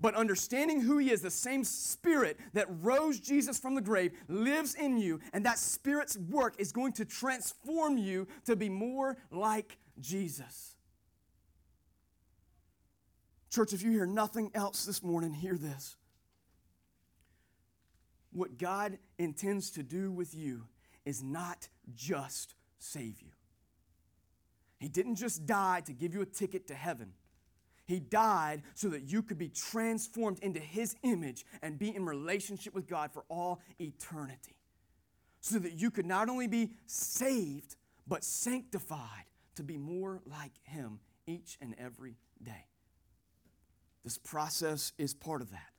But 0.00 0.14
understanding 0.14 0.80
who 0.80 0.98
He 0.98 1.10
is, 1.10 1.20
the 1.20 1.30
same 1.30 1.62
Spirit 1.62 2.38
that 2.54 2.66
rose 2.80 3.20
Jesus 3.20 3.58
from 3.58 3.74
the 3.74 3.82
grave, 3.82 4.12
lives 4.28 4.74
in 4.74 4.96
you, 4.96 5.20
and 5.32 5.44
that 5.44 5.58
Spirit's 5.58 6.16
work 6.16 6.54
is 6.58 6.72
going 6.72 6.92
to 6.94 7.04
transform 7.04 7.98
you 7.98 8.26
to 8.46 8.56
be 8.56 8.68
more 8.68 9.18
like 9.30 9.76
Jesus. 10.00 10.76
Church, 13.50 13.72
if 13.72 13.82
you 13.82 13.90
hear 13.90 14.06
nothing 14.06 14.50
else 14.54 14.84
this 14.84 15.02
morning, 15.02 15.32
hear 15.32 15.56
this. 15.56 15.96
What 18.32 18.58
God 18.58 18.98
intends 19.18 19.70
to 19.72 19.82
do 19.82 20.12
with 20.12 20.34
you 20.34 20.68
is 21.04 21.22
not 21.22 21.68
just 21.94 22.54
save 22.78 23.20
you. 23.20 23.32
He 24.78 24.88
didn't 24.88 25.16
just 25.16 25.46
die 25.46 25.82
to 25.84 25.92
give 25.92 26.14
you 26.14 26.22
a 26.22 26.26
ticket 26.26 26.68
to 26.68 26.74
heaven. 26.74 27.12
He 27.90 27.98
died 27.98 28.62
so 28.74 28.88
that 28.90 29.10
you 29.10 29.20
could 29.20 29.36
be 29.36 29.48
transformed 29.48 30.38
into 30.42 30.60
His 30.60 30.94
image 31.02 31.44
and 31.60 31.76
be 31.76 31.92
in 31.92 32.06
relationship 32.06 32.72
with 32.72 32.86
God 32.86 33.10
for 33.12 33.24
all 33.28 33.60
eternity. 33.80 34.54
So 35.40 35.58
that 35.58 35.72
you 35.72 35.90
could 35.90 36.06
not 36.06 36.28
only 36.28 36.46
be 36.46 36.70
saved, 36.86 37.74
but 38.06 38.22
sanctified 38.22 39.24
to 39.56 39.64
be 39.64 39.76
more 39.76 40.20
like 40.24 40.52
Him 40.62 41.00
each 41.26 41.58
and 41.60 41.74
every 41.78 42.14
day. 42.40 42.66
This 44.04 44.18
process 44.18 44.92
is 44.96 45.12
part 45.12 45.42
of 45.42 45.50
that. 45.50 45.72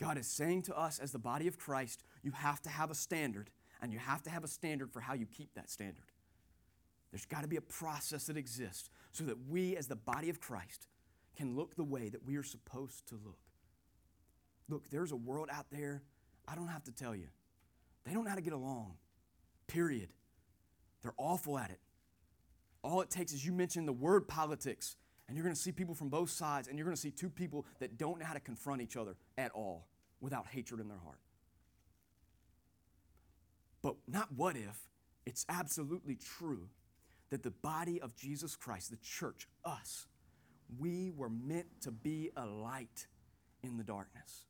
God 0.00 0.18
is 0.18 0.26
saying 0.26 0.62
to 0.62 0.76
us 0.76 0.98
as 0.98 1.12
the 1.12 1.20
body 1.20 1.46
of 1.46 1.56
Christ, 1.56 2.02
you 2.24 2.32
have 2.32 2.60
to 2.62 2.68
have 2.68 2.90
a 2.90 2.96
standard, 2.96 3.48
and 3.80 3.92
you 3.92 4.00
have 4.00 4.24
to 4.24 4.30
have 4.30 4.42
a 4.42 4.48
standard 4.48 4.90
for 4.90 4.98
how 4.98 5.14
you 5.14 5.26
keep 5.26 5.54
that 5.54 5.70
standard. 5.70 6.10
There's 7.14 7.26
got 7.26 7.42
to 7.42 7.48
be 7.48 7.58
a 7.58 7.60
process 7.60 8.26
that 8.26 8.36
exists 8.36 8.90
so 9.12 9.22
that 9.22 9.36
we, 9.48 9.76
as 9.76 9.86
the 9.86 9.94
body 9.94 10.30
of 10.30 10.40
Christ, 10.40 10.88
can 11.36 11.54
look 11.54 11.76
the 11.76 11.84
way 11.84 12.08
that 12.08 12.26
we 12.26 12.36
are 12.36 12.42
supposed 12.42 13.06
to 13.06 13.14
look. 13.14 13.38
Look, 14.68 14.90
there's 14.90 15.12
a 15.12 15.16
world 15.16 15.48
out 15.52 15.66
there, 15.70 16.02
I 16.48 16.56
don't 16.56 16.66
have 16.66 16.82
to 16.82 16.90
tell 16.90 17.14
you, 17.14 17.28
they 18.04 18.12
don't 18.12 18.24
know 18.24 18.30
how 18.30 18.34
to 18.34 18.42
get 18.42 18.52
along, 18.52 18.94
period. 19.68 20.08
They're 21.02 21.14
awful 21.16 21.56
at 21.56 21.70
it. 21.70 21.78
All 22.82 23.00
it 23.00 23.10
takes 23.10 23.32
is 23.32 23.46
you 23.46 23.52
mention 23.52 23.86
the 23.86 23.92
word 23.92 24.26
politics, 24.26 24.96
and 25.28 25.36
you're 25.36 25.44
going 25.44 25.54
to 25.54 25.62
see 25.62 25.70
people 25.70 25.94
from 25.94 26.08
both 26.08 26.30
sides, 26.30 26.66
and 26.66 26.76
you're 26.76 26.84
going 26.84 26.96
to 26.96 27.00
see 27.00 27.12
two 27.12 27.30
people 27.30 27.64
that 27.78 27.96
don't 27.96 28.18
know 28.18 28.26
how 28.26 28.34
to 28.34 28.40
confront 28.40 28.82
each 28.82 28.96
other 28.96 29.14
at 29.38 29.52
all. 29.52 29.86
without 30.20 30.48
hatred 30.48 30.80
in 30.80 30.88
their 30.88 30.98
heart. 30.98 31.20
But 33.82 33.96
not 34.08 34.32
what 34.32 34.56
if, 34.56 34.88
it's 35.26 35.46
absolutely 35.48 36.16
true 36.16 36.70
that 37.34 37.42
the 37.42 37.50
body 37.50 38.00
of 38.00 38.14
Jesus 38.14 38.54
Christ, 38.54 38.92
the 38.92 38.96
church, 38.98 39.48
us, 39.64 40.06
we 40.78 41.10
were 41.10 41.28
meant 41.28 41.66
to 41.80 41.90
be 41.90 42.30
a 42.36 42.46
light 42.46 43.08
in 43.64 43.76
the 43.76 43.82
darkness. 43.82 44.44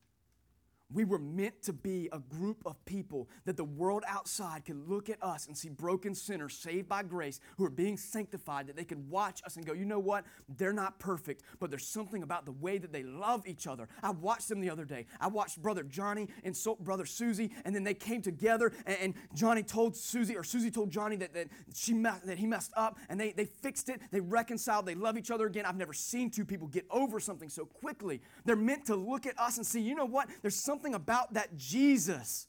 We 0.92 1.04
were 1.04 1.18
meant 1.18 1.62
to 1.62 1.72
be 1.72 2.08
a 2.12 2.18
group 2.18 2.62
of 2.66 2.82
people 2.84 3.28
that 3.46 3.56
the 3.56 3.64
world 3.64 4.04
outside 4.06 4.64
could 4.64 4.88
look 4.88 5.08
at 5.08 5.22
us 5.22 5.46
and 5.46 5.56
see 5.56 5.68
broken 5.68 6.14
sinners 6.14 6.54
saved 6.54 6.88
by 6.88 7.02
grace 7.02 7.40
who 7.56 7.64
are 7.64 7.70
being 7.70 7.96
sanctified, 7.96 8.68
that 8.68 8.76
they 8.76 8.84
could 8.84 9.08
watch 9.08 9.42
us 9.44 9.56
and 9.56 9.66
go, 9.66 9.72
you 9.72 9.86
know 9.86 9.98
what? 9.98 10.24
They're 10.56 10.72
not 10.72 10.98
perfect, 10.98 11.42
but 11.58 11.70
there's 11.70 11.86
something 11.86 12.22
about 12.22 12.44
the 12.44 12.52
way 12.52 12.78
that 12.78 12.92
they 12.92 13.02
love 13.02 13.46
each 13.46 13.66
other. 13.66 13.88
I 14.02 14.10
watched 14.10 14.48
them 14.48 14.60
the 14.60 14.70
other 14.70 14.84
day. 14.84 15.06
I 15.20 15.28
watched 15.28 15.60
Brother 15.60 15.82
Johnny 15.82 16.28
so, 16.52 16.76
Brother 16.76 17.06
Susie, 17.06 17.50
and 17.64 17.74
then 17.74 17.82
they 17.82 17.94
came 17.94 18.22
together, 18.22 18.72
and, 18.86 19.14
Johnny 19.34 19.62
told 19.62 19.96
Susie, 19.96 20.36
or 20.36 20.44
Susie 20.44 20.70
told 20.70 20.90
Johnny 20.90 21.16
that, 21.16 21.34
that, 21.34 21.48
she 21.74 21.92
that 21.94 22.38
he 22.38 22.46
messed 22.46 22.72
up, 22.76 22.98
and 23.08 23.18
they, 23.18 23.32
they 23.32 23.46
fixed 23.46 23.88
it, 23.88 24.00
they 24.10 24.20
reconciled, 24.20 24.86
they 24.86 24.94
love 24.94 25.16
each 25.16 25.30
other 25.30 25.46
again. 25.46 25.64
I've 25.66 25.76
never 25.76 25.92
seen 25.92 26.30
two 26.30 26.44
people 26.44 26.68
get 26.68 26.86
over 26.90 27.18
something 27.18 27.48
so 27.48 27.64
quickly. 27.64 28.20
They're 28.44 28.56
meant 28.56 28.86
to 28.86 28.96
look 28.96 29.26
at 29.26 29.38
us 29.38 29.56
and 29.56 29.66
see, 29.66 29.80
you 29.80 29.94
know 29.94 30.04
what? 30.04 30.28
There's 30.42 30.54
something 30.54 30.73
something 30.74 30.94
about 30.96 31.34
that 31.34 31.56
Jesus. 31.56 32.48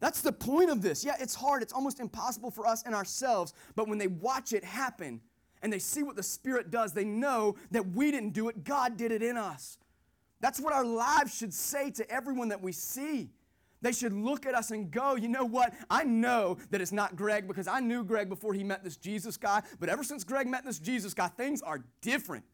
That's 0.00 0.22
the 0.22 0.32
point 0.32 0.70
of 0.70 0.80
this. 0.80 1.04
Yeah, 1.04 1.16
it's 1.20 1.34
hard, 1.34 1.62
it's 1.62 1.74
almost 1.74 2.00
impossible 2.00 2.50
for 2.50 2.66
us 2.66 2.82
and 2.86 2.94
ourselves, 2.94 3.52
but 3.76 3.86
when 3.86 3.98
they 3.98 4.06
watch 4.06 4.54
it 4.54 4.64
happen 4.64 5.20
and 5.60 5.70
they 5.70 5.78
see 5.78 6.02
what 6.02 6.16
the 6.16 6.22
Spirit 6.22 6.70
does, 6.70 6.94
they 6.94 7.04
know 7.04 7.56
that 7.70 7.86
we 7.90 8.10
didn't 8.10 8.30
do 8.30 8.48
it, 8.48 8.64
God 8.64 8.96
did 8.96 9.12
it 9.12 9.22
in 9.22 9.36
us. 9.36 9.76
That's 10.40 10.58
what 10.58 10.72
our 10.72 10.86
lives 10.86 11.36
should 11.36 11.52
say 11.52 11.90
to 11.90 12.10
everyone 12.10 12.48
that 12.48 12.62
we 12.62 12.72
see. 12.72 13.28
They 13.82 13.92
should 13.92 14.14
look 14.14 14.46
at 14.46 14.54
us 14.54 14.70
and 14.70 14.90
go, 14.90 15.14
you 15.14 15.28
know 15.28 15.44
what? 15.44 15.74
I 15.90 16.04
know 16.04 16.56
that 16.70 16.80
it's 16.80 16.92
not 16.92 17.14
Greg 17.14 17.46
because 17.46 17.68
I 17.68 17.80
knew 17.80 18.04
Greg 18.04 18.30
before 18.30 18.54
he 18.54 18.64
met 18.64 18.82
this 18.82 18.96
Jesus 18.96 19.36
guy, 19.36 19.62
but 19.78 19.90
ever 19.90 20.02
since 20.02 20.24
Greg 20.24 20.46
met 20.46 20.64
this 20.64 20.78
Jesus 20.78 21.12
guy, 21.12 21.28
things 21.28 21.60
are 21.60 21.84
different. 22.00 22.44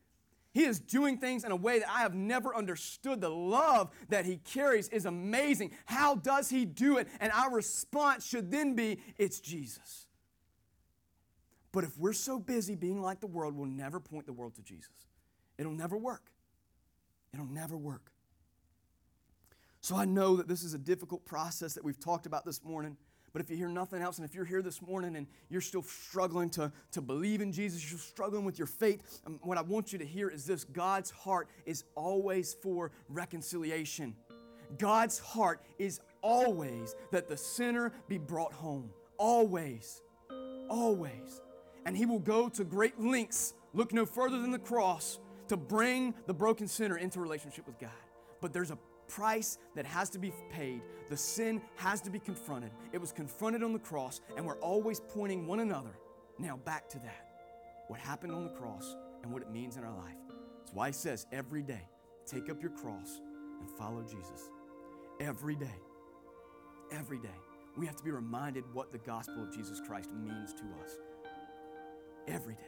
He 0.53 0.65
is 0.65 0.81
doing 0.81 1.19
things 1.19 1.45
in 1.45 1.53
a 1.53 1.57
way 1.57 1.79
that 1.79 1.89
I 1.89 2.01
have 2.01 2.15
never 2.15 2.55
understood. 2.55 3.21
The 3.21 3.29
love 3.29 3.91
that 4.09 4.27
he 4.27 4.39
carries 4.39 4.89
is 4.89 5.05
amazing. 5.05 5.71
How 5.87 6.17
does 6.17 6.51
he 6.51 6.65
do 6.65 6.99
it? 6.99 7.07
And 7.21 7.33
our 7.33 7.53
response 7.53 8.27
should 8.27 8.51
then 8.51 8.75
be, 8.75 9.01
it's 9.17 9.39
Jesus. 9.39 10.07
But 11.73 11.85
if 11.85 11.97
we're 11.97 12.13
so 12.13 12.41
busy 12.41 12.75
being 12.75 13.01
like 13.01 13.21
the 13.21 13.29
world, 13.29 13.55
we'll 13.55 13.69
never 13.69 14.01
point 14.01 14.27
the 14.27 14.33
world 14.33 14.57
to 14.57 14.63
Jesus. 14.63 14.91
It'll 15.57 15.73
never 15.73 15.97
work. 15.97 16.33
It'll 17.33 17.47
never 17.47 17.77
work. 17.77 18.11
So 19.81 19.95
I 19.95 20.05
know 20.05 20.37
that 20.37 20.49
this 20.49 20.65
is 20.65 20.75
a 20.75 20.79
difficult 20.79 21.25
process 21.25 21.75
that 21.75 21.85
we've 21.85 22.01
talked 22.01 22.27
about 22.27 22.45
this 22.45 22.65
morning. 22.65 22.97
But 23.33 23.43
if 23.43 23.51
you 23.51 23.57
hear 23.57 23.69
nothing 23.69 24.03
else, 24.03 24.19
and 24.19 24.29
if 24.29 24.35
you're 24.35 24.45
here 24.45 24.63
this 24.63 24.83
morning 24.83 25.17
and 25.17 25.27
you're 25.49 25.61
still 25.61 25.83
struggling 25.83 26.51
to, 26.51 26.73
to 26.93 27.01
believe 27.01 27.41
in 27.41 27.53
Jesus, 27.53 27.89
you're 27.91 28.01
struggling 28.01 28.45
with 28.45 28.59
your 28.59 28.67
faith, 28.67 29.21
um, 29.27 29.39
what 29.43 29.57
I 29.57 29.63
want 29.63 29.93
you 29.93 29.99
to 29.99 30.05
hear 30.05 30.29
is 30.29 30.45
this 30.45 30.65
God's 30.65 31.11
heart 31.11 31.49
is 31.65 31.85
always 31.95 32.55
for 32.55 32.91
reconciliation. 33.09 34.15
God's 34.79 35.19
heart 35.19 35.63
is 35.79 36.01
always 36.23 36.95
that 37.13 37.29
the 37.29 37.37
sinner 37.37 37.93
be 38.09 38.19
brought 38.19 38.53
home. 38.53 38.91
Always. 39.17 40.03
Always. 40.69 41.41
And 41.87 41.97
He 41.97 42.07
will 42.07 42.19
go 42.19 42.49
to 42.49 42.65
great 42.65 43.01
lengths, 43.01 43.55
look 43.73 43.93
no 43.93 44.07
further 44.07 44.41
than 44.41 44.51
the 44.51 44.59
cross, 44.59 45.19
to 45.49 45.57
bring 45.57 46.15
the 46.27 46.35
broken 46.35 46.69
sinner 46.69 46.97
into 46.97 47.21
relationship 47.21 47.67
with 47.67 47.79
God. 47.79 47.91
But 48.41 48.53
there's 48.53 48.71
a 48.71 48.79
price 49.11 49.59
that 49.75 49.85
has 49.85 50.09
to 50.11 50.19
be 50.19 50.33
paid. 50.51 50.83
The 51.11 51.17
sin 51.17 51.61
has 51.77 52.01
to 52.03 52.11
be 52.11 52.19
confronted. 52.19 52.71
It 52.93 53.01
was 53.01 53.13
confronted 53.13 53.63
on 53.63 53.73
the 53.73 53.79
cross, 53.79 54.21
and 54.37 54.47
we're 54.47 54.61
always 54.61 55.01
pointing 55.01 55.47
one 55.47 55.61
another 55.61 55.99
now 56.39 56.57
back 56.65 56.89
to 56.91 56.99
that. 57.01 57.27
What 57.89 57.99
happened 57.99 58.33
on 58.33 58.45
the 58.45 58.51
cross 58.51 58.97
and 59.23 59.33
what 59.33 59.43
it 59.43 59.51
means 59.51 59.77
in 59.77 59.85
our 59.85 59.95
life. 59.97 60.17
That's 60.61 60.73
why 60.73 60.87
he 60.87 60.93
says 60.93 61.27
every 61.33 61.63
day, 61.63 61.83
take 62.25 62.49
up 62.49 62.63
your 62.63 62.71
cross 62.71 63.21
and 63.61 63.69
follow 63.73 64.03
Jesus. 64.03 64.49
Every 65.19 65.57
day. 65.57 65.67
Every 66.93 67.19
day. 67.19 67.29
We 67.77 67.87
have 67.87 67.97
to 67.97 68.05
be 68.05 68.11
reminded 68.11 68.65
what 68.73 68.93
the 68.93 68.99
gospel 68.99 69.43
of 69.43 69.55
Jesus 69.55 69.81
Christ 69.87 70.11
means 70.15 70.53
to 70.55 70.63
us. 70.83 70.99
Every 72.29 72.55
day. 72.55 72.61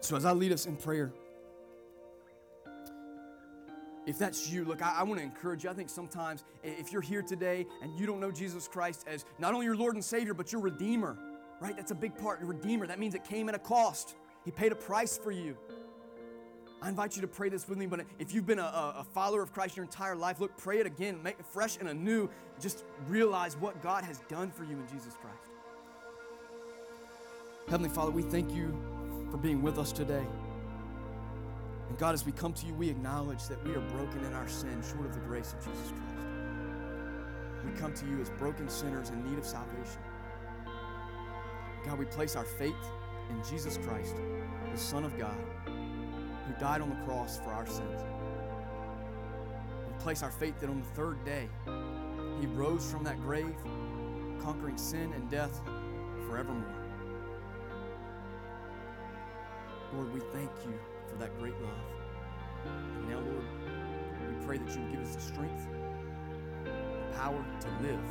So, 0.00 0.16
as 0.16 0.24
I 0.24 0.32
lead 0.32 0.52
us 0.52 0.66
in 0.66 0.76
prayer, 0.76 1.12
if 4.08 4.18
that's 4.18 4.50
you, 4.50 4.64
look, 4.64 4.80
I, 4.80 5.00
I 5.00 5.02
want 5.02 5.20
to 5.20 5.24
encourage 5.24 5.64
you. 5.64 5.70
I 5.70 5.74
think 5.74 5.90
sometimes 5.90 6.42
if 6.62 6.90
you're 6.92 7.02
here 7.02 7.20
today 7.20 7.66
and 7.82 7.94
you 8.00 8.06
don't 8.06 8.20
know 8.20 8.30
Jesus 8.30 8.66
Christ 8.66 9.04
as 9.06 9.26
not 9.38 9.52
only 9.52 9.66
your 9.66 9.76
Lord 9.76 9.96
and 9.96 10.04
Savior, 10.04 10.32
but 10.32 10.50
your 10.50 10.62
Redeemer, 10.62 11.18
right? 11.60 11.76
That's 11.76 11.90
a 11.90 11.94
big 11.94 12.16
part. 12.16 12.40
Redeemer. 12.40 12.86
That 12.86 12.98
means 12.98 13.14
it 13.14 13.22
came 13.22 13.50
at 13.50 13.54
a 13.54 13.58
cost. 13.58 14.16
He 14.46 14.50
paid 14.50 14.72
a 14.72 14.76
price 14.76 15.18
for 15.18 15.30
you. 15.30 15.58
I 16.80 16.88
invite 16.88 17.16
you 17.16 17.22
to 17.22 17.28
pray 17.28 17.50
this 17.50 17.68
with 17.68 17.76
me, 17.76 17.84
but 17.84 18.06
if 18.18 18.32
you've 18.32 18.46
been 18.46 18.60
a, 18.60 18.94
a, 18.98 19.04
follower 19.12 19.42
of 19.42 19.52
Christ 19.52 19.76
your 19.76 19.84
entire 19.84 20.16
life, 20.16 20.40
look, 20.40 20.56
pray 20.56 20.78
it 20.78 20.86
again, 20.86 21.20
make 21.22 21.38
it 21.38 21.44
fresh 21.44 21.76
and 21.76 21.88
anew. 21.88 22.30
Just 22.60 22.84
realize 23.08 23.56
what 23.56 23.82
God 23.82 24.04
has 24.04 24.20
done 24.28 24.50
for 24.50 24.64
you 24.64 24.78
in 24.78 24.86
Jesus 24.86 25.14
Christ. 25.20 25.50
Heavenly 27.68 27.90
Father, 27.90 28.12
we 28.12 28.22
thank 28.22 28.54
you 28.54 28.72
for 29.30 29.36
being 29.36 29.60
with 29.60 29.76
us 29.76 29.92
today. 29.92 30.24
And 31.88 31.98
God, 31.98 32.14
as 32.14 32.26
we 32.26 32.32
come 32.32 32.52
to 32.52 32.66
you, 32.66 32.74
we 32.74 32.90
acknowledge 32.90 33.46
that 33.48 33.64
we 33.66 33.74
are 33.74 33.80
broken 33.80 34.24
in 34.24 34.34
our 34.34 34.48
sin, 34.48 34.82
short 34.82 35.06
of 35.06 35.14
the 35.14 35.20
grace 35.20 35.54
of 35.54 35.64
Jesus 35.64 35.90
Christ. 35.90 36.18
We 37.64 37.72
come 37.80 37.92
to 37.94 38.06
you 38.06 38.20
as 38.20 38.30
broken 38.30 38.68
sinners 38.68 39.10
in 39.10 39.24
need 39.28 39.38
of 39.38 39.44
salvation. 39.44 40.00
God, 41.84 41.98
we 41.98 42.04
place 42.04 42.36
our 42.36 42.44
faith 42.44 42.74
in 43.30 43.42
Jesus 43.48 43.78
Christ, 43.78 44.16
the 44.70 44.78
Son 44.78 45.04
of 45.04 45.18
God, 45.18 45.36
who 45.66 46.60
died 46.60 46.80
on 46.80 46.90
the 46.90 47.06
cross 47.06 47.38
for 47.38 47.50
our 47.50 47.66
sins. 47.66 48.02
We 49.86 50.02
place 50.02 50.22
our 50.22 50.30
faith 50.30 50.60
that 50.60 50.68
on 50.68 50.80
the 50.80 50.88
third 50.88 51.24
day, 51.24 51.48
he 52.40 52.46
rose 52.46 52.90
from 52.90 53.04
that 53.04 53.20
grave, 53.22 53.54
conquering 54.40 54.76
sin 54.76 55.12
and 55.14 55.28
death 55.30 55.60
forevermore. 56.26 56.74
Lord, 59.94 60.12
we 60.12 60.20
thank 60.32 60.50
you 60.66 60.78
for 61.08 61.16
that 61.16 61.38
great 61.38 61.54
love. 61.60 61.84
And 62.66 63.08
now, 63.08 63.18
Lord, 63.18 63.44
we 64.28 64.46
pray 64.46 64.58
that 64.58 64.74
you 64.74 64.82
would 64.82 64.92
give 64.92 65.00
us 65.02 65.14
the 65.14 65.22
strength, 65.22 65.66
the 66.64 67.16
power 67.16 67.44
to 67.60 67.68
live 67.82 68.04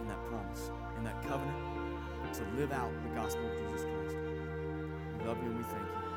in 0.00 0.08
that 0.08 0.24
promise, 0.26 0.70
in 0.98 1.04
that 1.04 1.22
covenant, 1.22 1.56
to 2.34 2.42
live 2.56 2.72
out 2.72 2.92
the 3.02 3.14
gospel 3.14 3.44
of 3.46 3.52
Jesus 3.58 3.82
Christ. 3.82 4.16
We 5.18 5.26
love 5.26 5.38
you 5.42 5.50
and 5.50 5.56
we 5.58 5.64
thank 5.64 5.82
you. 5.82 6.07